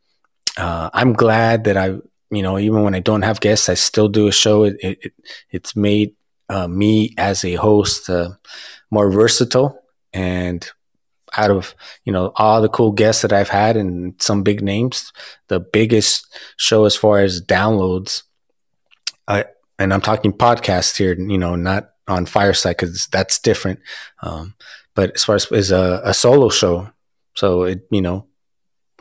uh, 0.57 0.89
I'm 0.93 1.13
glad 1.13 1.65
that 1.65 1.77
I, 1.77 1.97
you 2.31 2.41
know, 2.41 2.57
even 2.57 2.83
when 2.83 2.95
I 2.95 2.99
don't 2.99 3.21
have 3.21 3.39
guests, 3.39 3.69
I 3.69 3.75
still 3.75 4.09
do 4.09 4.27
a 4.27 4.31
show. 4.31 4.63
It, 4.63 4.77
it 4.81 5.13
it's 5.51 5.75
made 5.75 6.15
uh, 6.49 6.67
me 6.67 7.13
as 7.17 7.43
a 7.45 7.55
host 7.55 8.09
uh, 8.09 8.31
more 8.91 9.11
versatile. 9.11 9.81
And 10.13 10.67
out 11.37 11.51
of 11.51 11.75
you 12.05 12.13
know 12.13 12.31
all 12.35 12.61
the 12.61 12.69
cool 12.69 12.91
guests 12.91 13.21
that 13.21 13.33
I've 13.33 13.49
had 13.49 13.77
and 13.77 14.15
some 14.21 14.43
big 14.43 14.61
names, 14.61 15.11
the 15.47 15.59
biggest 15.59 16.27
show 16.57 16.85
as 16.85 16.95
far 16.95 17.19
as 17.19 17.41
downloads. 17.41 18.23
I 19.27 19.45
and 19.77 19.93
I'm 19.93 20.01
talking 20.01 20.31
podcast 20.31 20.97
here, 20.97 21.13
you 21.13 21.37
know, 21.37 21.55
not 21.55 21.91
on 22.07 22.25
Fireside 22.25 22.77
because 22.77 23.07
that's 23.07 23.39
different. 23.39 23.79
Um, 24.21 24.55
but 24.95 25.11
as 25.15 25.23
far 25.23 25.35
as, 25.35 25.51
as 25.51 25.71
a, 25.71 26.01
a 26.03 26.13
solo 26.13 26.49
show, 26.49 26.89
so 27.35 27.63
it 27.63 27.87
you 27.91 28.01
know 28.01 28.27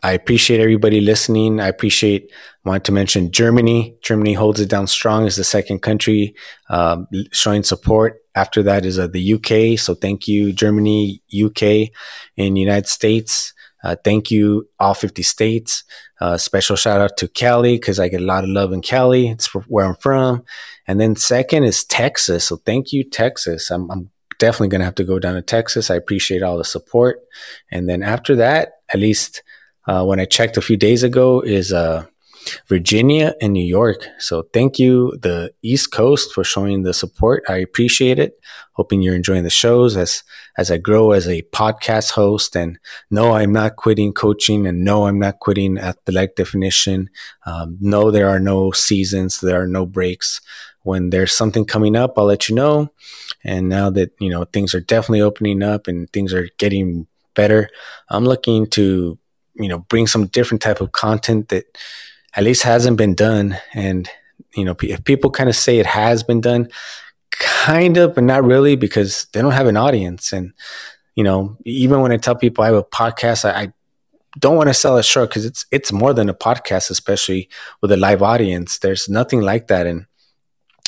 I 0.05 0.13
appreciate 0.13 0.61
everybody 0.61 1.01
listening. 1.01 1.61
I 1.61 1.69
appreciate, 1.69 2.31
want 2.63 2.85
to 2.85 2.93
mention 2.93 3.33
Germany. 3.33 3.97
Germany 4.03 4.35
holds 4.35 4.61
it 4.61 4.69
down 4.69 4.87
strong 4.87 5.27
as 5.27 5.37
the 5.37 5.45
second 5.45 5.81
country 5.81 6.35
um, 6.69 7.07
showing 7.33 7.63
support. 7.63 8.21
After 8.35 8.63
that 8.65 8.85
is 8.85 8.99
uh, 8.99 9.07
the 9.07 9.33
UK. 9.33 9.79
So 9.79 9.95
thank 9.95 10.29
you, 10.29 10.53
Germany, 10.53 11.23
UK, 11.33 11.89
and 12.37 12.59
United 12.59 12.87
States. 12.87 13.55
Uh, 13.83 13.97
thank 14.05 14.31
you, 14.31 14.69
all 14.79 14.93
50 14.93 15.23
states. 15.23 15.85
Uh, 16.21 16.37
special 16.37 16.77
shout 16.77 17.01
out 17.01 17.17
to 17.17 17.29
Cali 17.29 17.77
because 17.77 17.99
I 17.99 18.09
get 18.09 18.21
a 18.21 18.25
lot 18.25 18.45
of 18.45 18.51
love 18.51 18.75
in 18.75 18.83
Cali. 18.83 19.29
It's 19.29 19.47
where 19.55 19.87
I'm 19.87 19.95
from. 19.95 20.45
And 20.87 21.01
then 21.01 21.17
second 21.17 21.65
is 21.65 21.83
Texas. 21.83 22.45
So 22.45 22.57
thank 22.57 22.93
you, 22.93 23.09
Texas. 23.09 23.71
I'm, 23.71 23.91
I'm 23.91 24.11
definitely 24.39 24.69
going 24.69 24.81
to 24.81 24.87
have 24.87 24.95
to 24.97 25.05
go 25.05 25.19
down 25.19 25.35
to 25.35 25.43
Texas. 25.43 25.91
I 25.91 25.97
appreciate 25.97 26.43
all 26.43 26.59
the 26.59 26.65
support. 26.65 27.21
And 27.71 27.89
then 27.89 28.03
after 28.03 28.37
that, 28.37 28.73
at 28.93 29.01
least– 29.01 29.43
uh, 29.87 30.05
when 30.05 30.21
I 30.21 30.25
checked 30.25 30.57
a 30.57 30.63
few 30.63 30.77
days 30.77 31.03
ago 31.03 31.41
is 31.41 31.73
uh, 31.73 32.07
Virginia 32.69 33.35
and 33.41 33.53
New 33.53 33.65
York. 33.65 34.07
So 34.19 34.43
thank 34.53 34.79
you, 34.79 35.17
the 35.21 35.53
East 35.63 35.93
Coast, 35.93 36.33
for 36.33 36.45
showing 36.45 36.83
the 36.83 36.95
support. 36.95 37.45
I 37.49 37.57
appreciate 37.57 38.19
it. 38.19 38.39
Hoping 38.73 39.03
you're 39.03 39.15
enjoying 39.15 39.45
the 39.45 39.51
shows 39.51 39.97
as 39.97 40.23
as 40.57 40.71
I 40.71 40.79
grow 40.79 41.13
as 41.13 41.27
a 41.27 41.43
podcast 41.53 42.13
host. 42.13 42.57
And 42.57 42.79
no, 43.11 43.33
I'm 43.33 43.53
not 43.53 43.77
quitting 43.77 44.13
coaching, 44.13 44.67
and 44.67 44.85
no, 44.85 45.07
I'm 45.07 45.19
not 45.19 45.41
quitting 45.41 45.79
athletic 45.79 46.37
definition. 46.37 47.11
Um, 47.47 47.79
no, 47.81 48.11
there 48.11 48.29
are 48.29 48.41
no 48.41 48.73
seasons, 48.73 49.41
there 49.41 49.63
are 49.63 49.69
no 49.69 49.87
breaks. 49.87 50.41
When 50.83 51.11
there's 51.11 51.33
something 51.33 51.65
coming 51.65 51.97
up, 51.97 52.15
I'll 52.17 52.27
let 52.27 52.49
you 52.49 52.55
know. 52.55 52.93
And 53.43 53.69
now 53.69 53.91
that 53.91 54.13
you 54.19 54.31
know 54.31 54.45
things 54.45 54.75
are 54.75 54.81
definitely 54.81 55.23
opening 55.23 55.63
up 55.63 55.87
and 55.87 56.11
things 56.13 56.33
are 56.33 56.49
getting 56.59 57.07
better, 57.35 57.71
I'm 58.09 58.25
looking 58.25 58.67
to 58.71 59.19
you 59.55 59.69
know 59.69 59.79
bring 59.79 60.07
some 60.07 60.27
different 60.27 60.63
type 60.63 60.81
of 60.81 60.93
content 60.93 61.49
that 61.49 61.79
at 62.37 62.45
least 62.45 62.63
hasn't 62.63 62.97
been 62.97 63.15
done. 63.15 63.59
And 63.73 64.09
you 64.55 64.65
know 64.65 64.77
if 64.83 65.05
people 65.05 65.31
kind 65.31 65.49
of 65.49 65.57
say 65.57 65.79
it 65.79 65.87
has 65.87 66.23
been 66.23 66.41
done 66.41 66.69
kind 67.31 67.97
of 67.97 68.15
but 68.15 68.23
not 68.23 68.45
really 68.45 68.77
because 68.77 69.27
they 69.33 69.43
don't 69.43 69.53
have 69.53 69.67
an 69.67 69.77
audience. 69.77 70.33
And 70.33 70.53
you 71.15 71.25
know 71.25 71.57
even 71.65 72.01
when 72.01 72.11
i 72.11 72.17
tell 72.17 72.35
people 72.35 72.65
i 72.65 72.67
have 72.67 72.77
a 72.77 72.83
podcast 72.83 73.45
i, 73.45 73.63
I 73.63 73.73
don't 74.39 74.57
want 74.57 74.69
to 74.69 74.75
sell 74.75 74.99
it 74.99 75.05
short 75.05 75.31
because 75.31 75.45
it's 75.45 75.67
it's 75.71 75.93
more 75.93 76.13
than 76.13 76.29
a 76.29 76.35
podcast 76.35 76.91
especially 76.91 77.49
with 77.81 77.93
a 77.93 77.97
live 77.97 78.23
audience. 78.23 78.79
There's 78.79 79.09
nothing 79.09 79.41
like 79.41 79.69
that. 79.69 79.87
And 79.87 80.07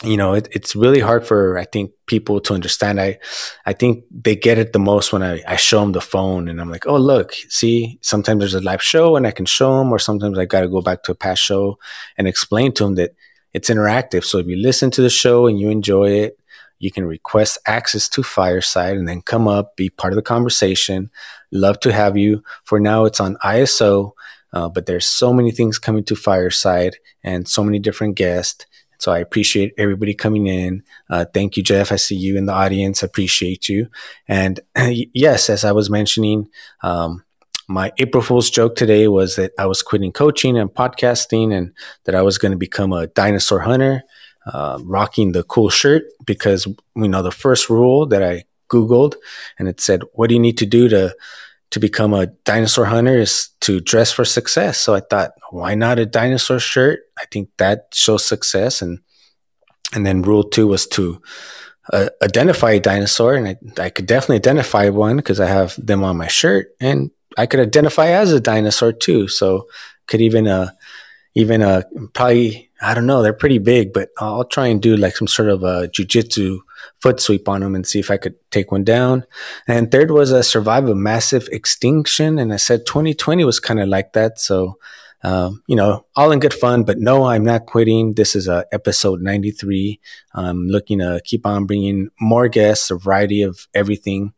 you 0.04 0.16
know, 0.16 0.34
it, 0.34 0.48
it's 0.52 0.76
really 0.76 1.00
hard 1.00 1.26
for 1.26 1.58
I 1.58 1.64
think 1.64 1.92
people 2.06 2.40
to 2.40 2.54
understand. 2.54 3.00
I 3.00 3.18
I 3.64 3.72
think 3.72 4.04
they 4.10 4.36
get 4.36 4.58
it 4.58 4.72
the 4.72 4.78
most 4.78 5.12
when 5.12 5.22
I, 5.22 5.42
I 5.48 5.56
show 5.56 5.80
them 5.80 5.92
the 5.92 6.00
phone 6.02 6.48
and 6.48 6.60
I'm 6.60 6.70
like, 6.70 6.86
oh 6.86 6.98
look, 6.98 7.32
see, 7.48 7.98
sometimes 8.02 8.40
there's 8.40 8.54
a 8.54 8.60
live 8.60 8.82
show 8.82 9.16
and 9.16 9.26
I 9.26 9.30
can 9.30 9.46
show 9.46 9.78
them, 9.78 9.90
or 9.90 9.98
sometimes 9.98 10.38
I 10.38 10.44
got 10.44 10.60
to 10.60 10.68
go 10.68 10.82
back 10.82 11.02
to 11.04 11.12
a 11.12 11.14
past 11.14 11.42
show 11.42 11.78
and 12.18 12.28
explain 12.28 12.72
to 12.72 12.84
them 12.84 12.94
that 12.96 13.14
it's 13.54 13.70
interactive. 13.70 14.24
So 14.24 14.38
if 14.38 14.46
you 14.46 14.56
listen 14.56 14.90
to 14.92 15.02
the 15.02 15.10
show 15.10 15.46
and 15.46 15.58
you 15.58 15.70
enjoy 15.70 16.10
it, 16.10 16.38
you 16.78 16.92
can 16.92 17.06
request 17.06 17.56
access 17.66 18.06
to 18.10 18.22
Fireside 18.22 18.98
and 18.98 19.08
then 19.08 19.22
come 19.22 19.48
up, 19.48 19.76
be 19.76 19.88
part 19.88 20.12
of 20.12 20.16
the 20.16 20.22
conversation. 20.22 21.10
Love 21.50 21.80
to 21.80 21.90
have 21.90 22.18
you. 22.18 22.42
For 22.64 22.78
now, 22.78 23.06
it's 23.06 23.18
on 23.18 23.36
iOS, 23.42 24.12
uh, 24.52 24.68
but 24.68 24.84
there's 24.84 25.06
so 25.06 25.32
many 25.32 25.52
things 25.52 25.78
coming 25.78 26.04
to 26.04 26.14
Fireside 26.14 26.96
and 27.24 27.48
so 27.48 27.64
many 27.64 27.78
different 27.78 28.14
guests 28.14 28.66
so 29.06 29.12
I 29.12 29.20
appreciate 29.20 29.72
everybody 29.78 30.14
coming 30.14 30.48
in. 30.48 30.82
Uh, 31.08 31.26
thank 31.32 31.56
you, 31.56 31.62
Jeff. 31.62 31.92
I 31.92 31.96
see 31.96 32.16
you 32.16 32.36
in 32.36 32.46
the 32.46 32.52
audience. 32.52 33.04
Appreciate 33.04 33.68
you. 33.68 33.86
And 34.26 34.58
yes, 35.14 35.48
as 35.48 35.64
I 35.64 35.70
was 35.70 35.88
mentioning, 35.88 36.48
um, 36.82 37.22
my 37.68 37.92
April 37.98 38.20
Fool's 38.20 38.50
joke 38.50 38.74
today 38.74 39.06
was 39.06 39.36
that 39.36 39.52
I 39.60 39.66
was 39.66 39.80
quitting 39.80 40.10
coaching 40.10 40.58
and 40.58 40.68
podcasting 40.68 41.54
and 41.56 41.72
that 42.02 42.16
I 42.16 42.22
was 42.22 42.36
going 42.36 42.50
to 42.50 42.58
become 42.58 42.92
a 42.92 43.06
dinosaur 43.06 43.60
hunter, 43.60 44.02
uh, 44.44 44.80
rocking 44.82 45.30
the 45.30 45.44
cool 45.44 45.68
shirt 45.68 46.02
because, 46.24 46.66
you 46.96 47.06
know, 47.06 47.22
the 47.22 47.30
first 47.30 47.70
rule 47.70 48.06
that 48.06 48.24
I 48.24 48.42
Googled 48.68 49.14
and 49.60 49.68
it 49.68 49.80
said, 49.80 50.02
what 50.14 50.30
do 50.30 50.34
you 50.34 50.40
need 50.40 50.58
to 50.58 50.66
do 50.66 50.88
to 50.88 51.14
to 51.70 51.78
become 51.78 52.12
a 52.12 52.26
dinosaur 52.26 52.86
hunter 52.86 53.18
is 53.18 53.50
to 53.60 53.80
dress 53.80 54.10
for 54.10 54.24
success. 54.24 54.78
So 54.78 54.94
I 54.94 55.00
thought, 55.00 55.32
why 55.50 55.74
not 55.74 55.98
a 55.98 56.06
dinosaur 56.06 56.58
shirt? 56.58 57.00
I 57.18 57.24
think 57.30 57.50
that 57.58 57.88
shows 57.92 58.24
success. 58.24 58.82
And 58.82 59.00
and 59.94 60.04
then 60.04 60.22
rule 60.22 60.44
two 60.44 60.66
was 60.66 60.86
to 60.88 61.22
uh, 61.92 62.08
identify 62.22 62.72
a 62.72 62.80
dinosaur, 62.80 63.34
and 63.34 63.48
I, 63.48 63.56
I 63.80 63.90
could 63.90 64.06
definitely 64.06 64.36
identify 64.36 64.88
one 64.88 65.16
because 65.16 65.38
I 65.40 65.46
have 65.46 65.74
them 65.78 66.02
on 66.02 66.16
my 66.16 66.26
shirt, 66.26 66.74
and 66.80 67.10
I 67.36 67.46
could 67.46 67.60
identify 67.60 68.08
as 68.08 68.32
a 68.32 68.40
dinosaur 68.40 68.92
too. 68.92 69.28
So 69.28 69.68
could 70.06 70.20
even 70.20 70.48
uh 70.48 70.70
even 71.34 71.62
uh 71.62 71.82
probably 72.14 72.70
I 72.80 72.94
don't 72.94 73.06
know 73.06 73.22
they're 73.22 73.32
pretty 73.32 73.58
big, 73.58 73.92
but 73.92 74.10
I'll 74.18 74.44
try 74.44 74.66
and 74.66 74.82
do 74.82 74.96
like 74.96 75.16
some 75.16 75.28
sort 75.28 75.48
of 75.48 75.62
a 75.62 75.88
jujitsu 75.88 76.58
foot 77.00 77.20
sweep 77.20 77.48
on 77.48 77.60
them 77.60 77.74
and 77.74 77.86
see 77.86 78.00
if 78.00 78.10
I 78.10 78.16
could 78.16 78.34
take 78.50 78.72
one 78.72 78.84
down. 78.84 79.24
And 79.66 79.90
third 79.90 80.10
was 80.10 80.30
a 80.32 80.42
survive 80.42 80.88
a 80.88 80.94
massive 80.94 81.48
extinction. 81.52 82.38
And 82.38 82.52
I 82.52 82.56
said 82.56 82.86
2020 82.86 83.44
was 83.44 83.60
kind 83.60 83.80
of 83.80 83.88
like 83.88 84.12
that. 84.12 84.38
So, 84.40 84.78
um, 85.22 85.62
you 85.66 85.76
know, 85.76 86.06
all 86.14 86.32
in 86.32 86.40
good 86.40 86.54
fun, 86.54 86.84
but 86.84 86.98
no, 86.98 87.24
I'm 87.24 87.44
not 87.44 87.66
quitting. 87.66 88.14
This 88.14 88.36
is 88.36 88.48
uh, 88.48 88.64
episode 88.72 89.20
93. 89.20 90.00
I'm 90.34 90.66
looking 90.66 90.98
to 90.98 91.20
keep 91.24 91.46
on 91.46 91.66
bringing 91.66 92.10
more 92.20 92.48
guests, 92.48 92.90
a 92.90 92.96
variety 92.96 93.42
of 93.42 93.66
everything. 93.74 94.34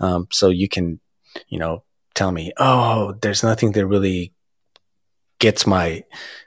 Um, 0.00 0.28
so 0.30 0.48
you 0.48 0.68
can, 0.68 1.00
you 1.48 1.58
know, 1.58 1.84
tell 2.14 2.32
me, 2.32 2.52
oh, 2.56 3.14
there's 3.20 3.42
nothing 3.42 3.72
that 3.72 3.86
really 3.86 4.32
gets 5.38 5.66
my, 5.66 6.04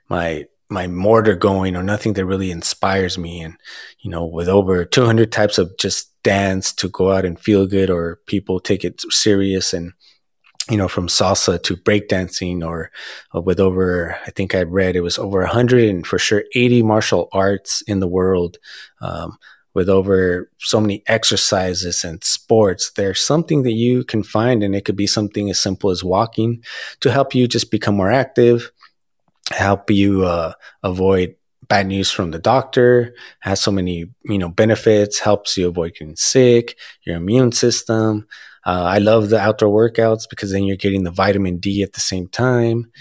my 0.10 0.46
my 0.68 0.88
mortar 0.88 1.36
going 1.36 1.76
or 1.76 1.84
nothing 1.84 2.14
that 2.14 2.26
really 2.26 2.50
inspires 2.50 3.20
me. 3.20 3.40
And, 3.40 3.56
you 4.00 4.10
know, 4.10 4.26
with 4.26 4.50
over 4.50 4.84
200 4.84 5.32
types 5.32 5.60
of 5.60 5.78
just 5.78 6.12
dance 6.24 6.74
to 6.74 6.90
go 6.90 7.12
out 7.12 7.24
and 7.24 7.40
feel 7.40 7.68
good 7.68 7.92
or 7.92 8.20
people 8.26 8.60
take 8.60 8.84
it 8.84 9.00
serious 9.12 9.74
and, 9.74 9.94
you 10.70 10.78
know, 10.78 10.88
from 10.88 11.08
salsa 11.08 11.62
to 11.62 11.76
breakdancing 11.76 12.66
or, 12.66 12.92
or 13.34 13.42
with 13.42 13.60
over, 13.60 14.18
I 14.26 14.32
think 14.32 14.56
I 14.56 14.64
read 14.64 14.96
it 14.96 15.02
was 15.02 15.20
over 15.20 15.40
100 15.40 15.90
and 15.90 16.06
for 16.06 16.18
sure 16.18 16.44
80 16.56 16.84
martial 16.84 17.30
arts 17.32 17.82
in 17.84 18.00
the 18.00 18.08
world. 18.08 18.58
Um, 19.02 19.38
with 19.76 19.90
over 19.90 20.50
so 20.58 20.80
many 20.80 21.04
exercises 21.06 22.06
and 22.06 22.24
sports, 22.24 22.92
there's 22.92 23.20
something 23.20 23.64
that 23.64 23.74
you 23.74 24.06
can 24.06 24.24
find, 24.24 24.64
and 24.64 24.74
it 24.74 24.86
could 24.86 24.96
be 24.96 25.06
something 25.06 25.50
as 25.50 25.60
simple 25.60 25.90
as 25.90 26.02
walking 26.02 26.64
to 27.02 27.12
help 27.12 27.36
you 27.36 27.46
just 27.46 27.72
become 27.72 27.96
more 27.96 28.10
active, 28.10 28.72
help 29.52 29.92
you 29.92 30.24
uh, 30.24 30.54
avoid 30.82 31.36
bad 31.68 31.88
news 31.88 32.12
from 32.12 32.32
the 32.32 32.40
doctor 32.40 33.14
has 33.40 33.62
so 33.62 33.72
many 33.72 34.06
you 34.26 34.38
know 34.38 34.50
benefits 34.50 35.20
helps 35.20 35.58
you 35.58 35.68
avoid 35.68 35.94
getting 35.94 36.16
sick 36.16 36.78
your 37.06 37.16
immune 37.16 37.52
system 37.52 38.28
uh, 38.66 38.84
i 38.84 38.98
love 38.98 39.30
the 39.30 39.40
outdoor 39.40 39.70
workouts 39.70 40.30
because 40.30 40.52
then 40.52 40.64
you're 40.64 40.76
getting 40.76 41.04
the 41.04 41.12
vitamin 41.12 41.58
d 41.58 41.84
at 41.84 41.94
the 41.94 42.00
same 42.02 42.28
time. 42.28 42.92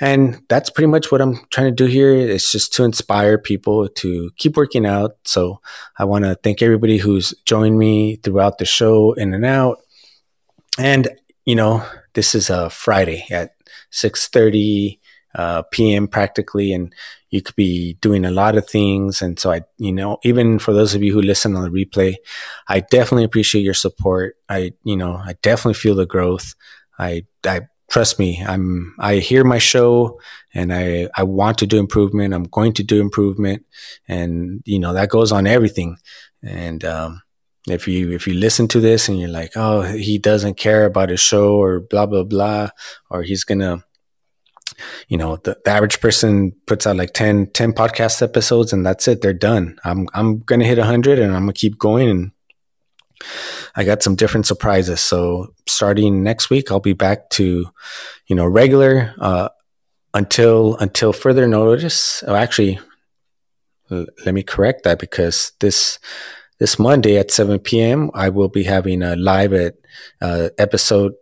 And 0.00 0.42
that's 0.48 0.70
pretty 0.70 0.86
much 0.86 1.10
what 1.10 1.20
i'm 1.20 1.40
trying 1.50 1.68
to 1.68 1.84
do 1.84 1.86
here. 1.86 2.14
It's 2.14 2.52
just 2.52 2.72
to 2.74 2.84
inspire 2.84 3.36
people 3.36 3.88
to 3.88 4.30
keep 4.36 4.56
working 4.56 4.86
out. 4.86 5.16
So 5.24 5.60
i 5.98 6.04
want 6.04 6.24
to 6.24 6.36
thank 6.36 6.62
everybody 6.62 6.98
who's 6.98 7.34
joined 7.44 7.78
me 7.78 8.16
throughout 8.16 8.58
the 8.58 8.64
show 8.64 9.12
in 9.14 9.34
and 9.34 9.44
out. 9.44 9.78
And 10.78 11.08
you 11.44 11.54
know 11.54 11.84
this 12.12 12.34
is 12.34 12.50
a 12.50 12.68
friday 12.68 13.24
at 13.30 13.54
6 13.90 14.28
30 14.28 15.00
uh, 15.34 15.62
PM 15.70 16.08
practically, 16.08 16.72
and 16.72 16.94
you 17.30 17.42
could 17.42 17.56
be 17.56 17.94
doing 18.00 18.24
a 18.24 18.30
lot 18.30 18.56
of 18.56 18.68
things. 18.68 19.20
And 19.20 19.38
so 19.38 19.52
I, 19.52 19.62
you 19.76 19.92
know, 19.92 20.18
even 20.24 20.58
for 20.58 20.72
those 20.72 20.94
of 20.94 21.02
you 21.02 21.12
who 21.12 21.20
listen 21.20 21.54
on 21.54 21.62
the 21.62 21.70
replay, 21.70 22.16
I 22.68 22.80
definitely 22.80 23.24
appreciate 23.24 23.62
your 23.62 23.74
support. 23.74 24.36
I, 24.48 24.72
you 24.82 24.96
know, 24.96 25.14
I 25.14 25.34
definitely 25.42 25.74
feel 25.74 25.94
the 25.94 26.06
growth. 26.06 26.54
I, 26.98 27.26
I 27.44 27.62
trust 27.90 28.18
me. 28.18 28.42
I'm, 28.46 28.94
I 28.98 29.16
hear 29.16 29.44
my 29.44 29.58
show 29.58 30.20
and 30.54 30.72
I, 30.72 31.08
I 31.14 31.24
want 31.24 31.58
to 31.58 31.66
do 31.66 31.78
improvement. 31.78 32.34
I'm 32.34 32.44
going 32.44 32.72
to 32.74 32.82
do 32.82 33.00
improvement. 33.00 33.66
And, 34.06 34.62
you 34.64 34.78
know, 34.78 34.94
that 34.94 35.10
goes 35.10 35.32
on 35.32 35.46
everything. 35.46 35.98
And, 36.42 36.84
um, 36.84 37.22
if 37.66 37.86
you 37.86 38.12
if 38.12 38.26
you 38.26 38.32
listen 38.32 38.66
to 38.68 38.80
this 38.80 39.08
and 39.08 39.18
you're 39.18 39.28
like, 39.28 39.52
oh, 39.54 39.82
he 39.82 40.16
doesn't 40.16 40.56
care 40.56 40.86
about 40.86 41.10
his 41.10 41.20
show 41.20 41.56
or 41.56 41.80
blah 41.80 42.06
blah 42.06 42.22
blah, 42.22 42.70
or 43.10 43.22
he's 43.22 43.44
gonna 43.44 43.84
you 45.08 45.16
know, 45.16 45.36
the, 45.36 45.58
the, 45.64 45.70
average 45.70 46.00
person 46.00 46.52
puts 46.66 46.86
out 46.86 46.96
like 46.96 47.12
10, 47.12 47.50
10 47.52 47.72
podcast 47.72 48.22
episodes 48.22 48.72
and 48.72 48.84
that's 48.84 49.08
it. 49.08 49.20
They're 49.20 49.32
done. 49.32 49.78
I'm, 49.84 50.08
I'm 50.14 50.40
going 50.40 50.60
to 50.60 50.66
hit 50.66 50.78
hundred 50.78 51.18
and 51.18 51.34
I'm 51.34 51.42
going 51.42 51.54
to 51.54 51.60
keep 51.60 51.78
going. 51.78 52.08
And 52.08 52.32
I 53.74 53.84
got 53.84 54.02
some 54.02 54.14
different 54.14 54.46
surprises. 54.46 55.00
So 55.00 55.54
starting 55.66 56.22
next 56.22 56.50
week, 56.50 56.70
I'll 56.70 56.80
be 56.80 56.92
back 56.92 57.30
to, 57.30 57.66
you 58.26 58.36
know, 58.36 58.46
regular 58.46 59.14
uh, 59.20 59.48
until 60.14 60.76
until 60.76 61.12
further 61.12 61.46
notice. 61.46 62.22
Oh, 62.26 62.34
actually, 62.34 62.78
let 63.90 64.34
me 64.34 64.42
correct 64.42 64.84
that 64.84 64.98
because 64.98 65.52
this 65.60 65.98
this 66.58 66.78
Monday 66.78 67.16
at 67.16 67.30
7 67.30 67.58
p.m. 67.60 68.10
I 68.14 68.28
will 68.28 68.48
be 68.48 68.64
having 68.64 69.02
a 69.02 69.16
live 69.16 69.52
at 69.52 69.74
uh, 70.20 70.48
episode 70.58 71.14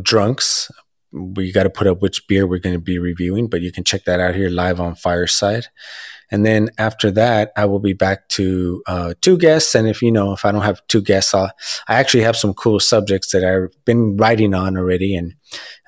drunks. 0.00 0.70
We 1.16 1.52
got 1.52 1.64
to 1.64 1.70
put 1.70 1.86
up 1.86 2.02
which 2.02 2.26
beer 2.28 2.46
we're 2.46 2.58
going 2.58 2.74
to 2.74 2.80
be 2.80 2.98
reviewing, 2.98 3.48
but 3.48 3.62
you 3.62 3.72
can 3.72 3.84
check 3.84 4.04
that 4.04 4.20
out 4.20 4.34
here 4.34 4.50
live 4.50 4.80
on 4.80 4.94
Fireside. 4.94 5.68
And 6.30 6.44
then 6.44 6.70
after 6.76 7.10
that, 7.12 7.52
I 7.56 7.66
will 7.66 7.78
be 7.78 7.92
back 7.92 8.28
to 8.30 8.82
uh, 8.86 9.14
two 9.20 9.38
guests. 9.38 9.74
And 9.74 9.88
if 9.88 10.02
you 10.02 10.10
know, 10.10 10.32
if 10.32 10.44
I 10.44 10.52
don't 10.52 10.62
have 10.62 10.84
two 10.88 11.00
guests, 11.00 11.32
I'll, 11.32 11.52
I 11.88 11.94
actually 11.94 12.24
have 12.24 12.36
some 12.36 12.52
cool 12.52 12.80
subjects 12.80 13.30
that 13.32 13.44
I've 13.44 13.72
been 13.84 14.16
writing 14.16 14.52
on 14.52 14.76
already 14.76 15.16
and 15.16 15.34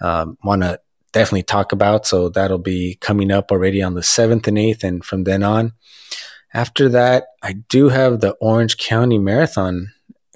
um, 0.01 0.39
want 0.45 0.63
to 0.63 0.81
definitely 1.13 1.43
talk 1.43 1.73
about. 1.73 2.07
So 2.07 2.29
that'll 2.29 2.59
be 2.59 2.97
coming 3.01 3.33
up 3.33 3.51
already 3.51 3.83
on 3.83 3.95
the 3.95 4.01
7th 4.01 4.47
and 4.47 4.57
8th. 4.57 4.85
And 4.85 5.05
from 5.05 5.25
then 5.25 5.43
on, 5.43 5.73
after 6.55 6.89
that, 6.89 7.27
I 7.43 7.55
do 7.69 7.89
have 7.89 8.21
the 8.21 8.33
Orange 8.41 8.79
County 8.79 9.19
Marathon 9.19 9.89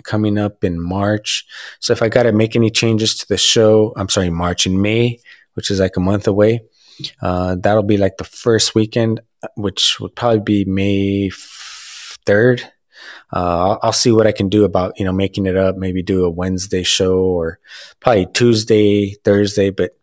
coming 0.05 0.39
up 0.39 0.65
in 0.65 0.81
March. 0.81 1.45
So 1.81 1.93
if 1.93 2.03
I 2.03 2.09
got 2.09 2.25
to 2.25 2.33
make 2.33 2.57
any 2.57 2.71
changes 2.71 3.17
to 3.19 3.29
the 3.29 3.37
show, 3.37 3.93
I'm 3.97 4.09
sorry, 4.09 4.31
March 4.31 4.67
in 4.67 4.81
May, 4.81 5.19
which 5.55 5.71
is 5.71 5.81
like 5.81 5.97
a 5.97 6.01
month 6.01 6.27
away. 6.27 6.63
Uh, 7.21 7.57
that'll 7.59 7.83
be 7.83 7.97
like 7.97 8.17
the 8.17 8.25
first 8.25 8.75
weekend, 8.75 9.21
which 9.57 9.99
would 10.01 10.15
probably 10.15 10.41
be 10.41 10.65
May 10.65 11.31
3rd. 11.31 12.65
Uh, 13.35 13.71
I'll, 13.71 13.79
I'll, 13.83 13.93
see 13.93 14.13
what 14.13 14.27
I 14.27 14.33
can 14.33 14.51
do 14.51 14.65
about, 14.65 14.99
you 14.99 15.07
know, 15.07 15.13
making 15.13 15.47
it 15.47 15.57
up, 15.57 15.77
maybe 15.77 16.03
do 16.03 16.25
a 16.25 16.31
Wednesday 16.31 16.83
show 16.83 17.19
or 17.19 17.59
probably 17.99 18.27
Tuesday, 18.27 19.15
Thursday, 19.25 19.71
but 19.71 19.97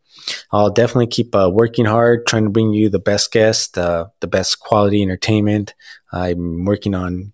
I'll 0.52 0.72
definitely 0.72 1.08
keep 1.08 1.36
uh, 1.36 1.50
working 1.52 1.86
hard, 1.86 2.26
trying 2.26 2.46
to 2.46 2.50
bring 2.50 2.74
you 2.74 2.90
the 2.90 3.00
best 3.00 3.32
guest, 3.32 3.78
uh, 3.78 4.08
the 4.20 4.28
best 4.28 4.60
quality 4.60 5.02
entertainment. 5.02 5.74
I'm 6.12 6.66
working 6.66 6.96
on, 6.96 7.34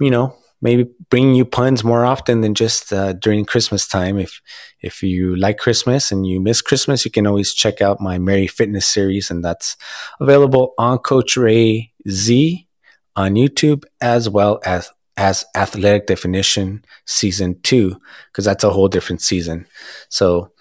you 0.00 0.10
know, 0.10 0.36
maybe 0.60 0.90
bring 1.10 1.34
you 1.34 1.44
puns 1.44 1.84
more 1.84 2.04
often 2.04 2.40
than 2.40 2.54
just 2.54 2.92
uh, 2.92 3.12
during 3.14 3.44
Christmas 3.44 3.86
time. 3.86 4.18
If 4.18 4.40
if 4.80 5.02
you 5.02 5.36
like 5.36 5.58
Christmas 5.58 6.12
and 6.12 6.26
you 6.26 6.40
miss 6.40 6.62
Christmas, 6.62 7.04
you 7.04 7.10
can 7.10 7.26
always 7.26 7.54
check 7.54 7.80
out 7.80 8.00
my 8.00 8.18
Merry 8.18 8.46
Fitness 8.46 8.88
series, 8.88 9.30
and 9.30 9.44
that's 9.44 9.76
available 10.20 10.74
on 10.78 10.98
Coach 10.98 11.36
Ray 11.36 11.92
Z 12.08 12.66
on 13.14 13.34
YouTube 13.34 13.84
as 14.00 14.28
well 14.28 14.60
as 14.64 14.90
as 15.16 15.44
Athletic 15.54 16.06
Definition 16.06 16.84
Season 17.06 17.58
Two, 17.62 18.00
because 18.30 18.44
that's 18.44 18.64
a 18.64 18.70
whole 18.70 18.88
different 18.88 19.22
season. 19.22 19.66
So 20.08 20.52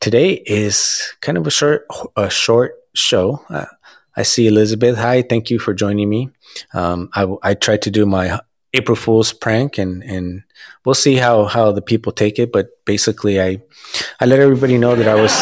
today 0.00 0.42
is 0.46 1.14
kind 1.20 1.38
of 1.38 1.46
a 1.46 1.50
short 1.50 1.86
a 2.16 2.28
short 2.30 2.74
show. 2.94 3.44
Uh, 3.48 3.66
I 4.16 4.24
see 4.24 4.46
Elizabeth. 4.46 4.98
Hi, 4.98 5.22
thank 5.22 5.48
you 5.50 5.58
for 5.58 5.72
joining 5.72 6.10
me. 6.10 6.28
Um, 6.74 7.08
I, 7.14 7.26
I 7.42 7.54
tried 7.54 7.80
to 7.82 7.90
do 7.90 8.04
my 8.04 8.38
April 8.74 8.96
Fool's 8.96 9.32
prank, 9.32 9.78
and 9.78 10.02
and 10.02 10.42
we'll 10.84 10.94
see 10.94 11.16
how 11.16 11.44
how 11.44 11.72
the 11.72 11.82
people 11.82 12.12
take 12.12 12.38
it. 12.38 12.52
But 12.52 12.84
basically, 12.84 13.40
I 13.40 13.62
I 14.20 14.26
let 14.26 14.40
everybody 14.40 14.78
know 14.78 14.96
that 14.96 15.08
I 15.08 15.20
was 15.20 15.34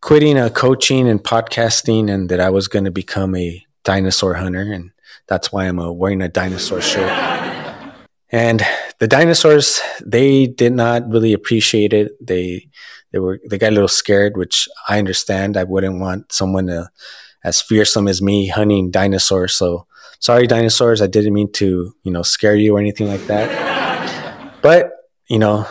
quitting 0.00 0.38
uh, 0.38 0.50
coaching 0.50 1.08
and 1.08 1.22
podcasting, 1.22 2.10
and 2.12 2.28
that 2.28 2.40
I 2.40 2.50
was 2.50 2.68
going 2.68 2.84
to 2.84 2.90
become 2.90 3.34
a 3.34 3.64
dinosaur 3.84 4.34
hunter, 4.34 4.72
and 4.72 4.90
that's 5.26 5.52
why 5.52 5.66
I'm 5.66 5.78
uh, 5.78 5.90
wearing 5.90 6.22
a 6.22 6.28
dinosaur 6.28 6.80
shirt. 6.80 7.10
And 8.30 8.62
the 8.98 9.06
dinosaurs, 9.06 9.80
they 10.04 10.46
did 10.46 10.72
not 10.72 11.08
really 11.08 11.32
appreciate 11.32 11.92
it. 11.92 12.12
They 12.24 12.68
they 13.12 13.18
were 13.18 13.40
they 13.48 13.58
got 13.58 13.70
a 13.70 13.74
little 13.74 13.88
scared, 13.88 14.36
which 14.36 14.68
I 14.88 14.98
understand. 14.98 15.56
I 15.56 15.64
wouldn't 15.64 16.00
want 16.00 16.32
someone 16.32 16.66
to, 16.66 16.90
as 17.44 17.62
fearsome 17.62 18.08
as 18.08 18.20
me 18.20 18.48
hunting 18.48 18.90
dinosaurs. 18.90 19.56
So 19.56 19.85
sorry, 20.20 20.46
dinosaurs. 20.46 21.02
I 21.02 21.06
didn't 21.06 21.34
mean 21.34 21.52
to, 21.52 21.94
you 22.02 22.12
know, 22.12 22.22
scare 22.22 22.56
you 22.56 22.76
or 22.76 22.80
anything 22.80 23.08
like 23.08 23.26
that. 23.26 24.60
but, 24.62 24.92
you 25.28 25.38
know, 25.38 25.66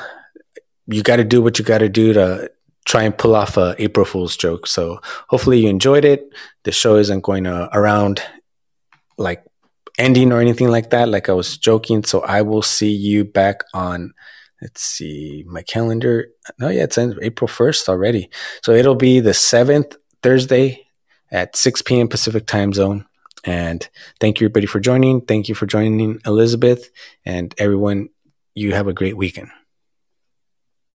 you 0.88 1.04
got 1.04 1.18
to 1.18 1.24
do 1.24 1.42
what 1.42 1.60
you 1.60 1.66
got 1.66 1.80
to 1.80 1.90
do 1.90 2.14
to 2.14 2.52
try 2.86 3.04
and 3.04 3.18
pull 3.18 3.36
off 3.36 3.58
a 3.58 3.76
April 3.80 4.06
Fool's 4.06 4.38
joke. 4.38 4.68
So 4.68 5.00
hopefully 5.28 5.60
you 5.60 5.70
enjoyed 5.70 6.06
it. 6.06 6.30
The 6.64 6.72
show 6.72 6.98
isn't 6.98 7.22
going 7.22 7.46
to 7.46 7.70
around 7.76 8.22
like 9.18 9.44
ending 9.98 10.32
or 10.32 10.40
anything 10.40 10.70
like 10.70 10.92
that. 10.92 11.10
Like 11.10 11.30
I 11.30 11.34
was 11.34 11.58
joking. 11.58 12.04
So 12.04 12.22
I 12.22 12.42
will 12.44 12.62
see 12.62 12.92
you 12.92 13.26
back 13.26 13.64
on, 13.74 14.14
let's 14.62 14.82
see, 14.82 15.44
my 15.48 15.64
calendar. 15.64 16.28
No, 16.60 16.70
yeah, 16.70 16.84
it's 16.84 16.98
April 16.98 17.48
1st 17.48 17.90
already. 17.90 18.30
So 18.62 18.74
it'll 18.74 18.96
be 18.96 19.20
the 19.20 19.32
7th 19.32 19.96
Thursday 20.22 20.88
at 21.32 21.56
6 21.56 21.82
p.m. 21.82 22.08
Pacific 22.08 22.46
time 22.46 22.74
zone. 22.74 23.06
And 23.46 23.88
thank 24.20 24.40
you, 24.40 24.46
everybody, 24.46 24.66
for 24.66 24.80
joining. 24.80 25.22
Thank 25.22 25.50
you 25.50 25.56
for 25.56 25.66
joining 25.66 26.20
Elizabeth 26.26 26.90
and 27.26 27.54
everyone. 27.58 28.10
You 28.56 28.74
have 28.74 28.88
a 28.88 28.94
great 28.94 29.18
weekend. 29.18 29.50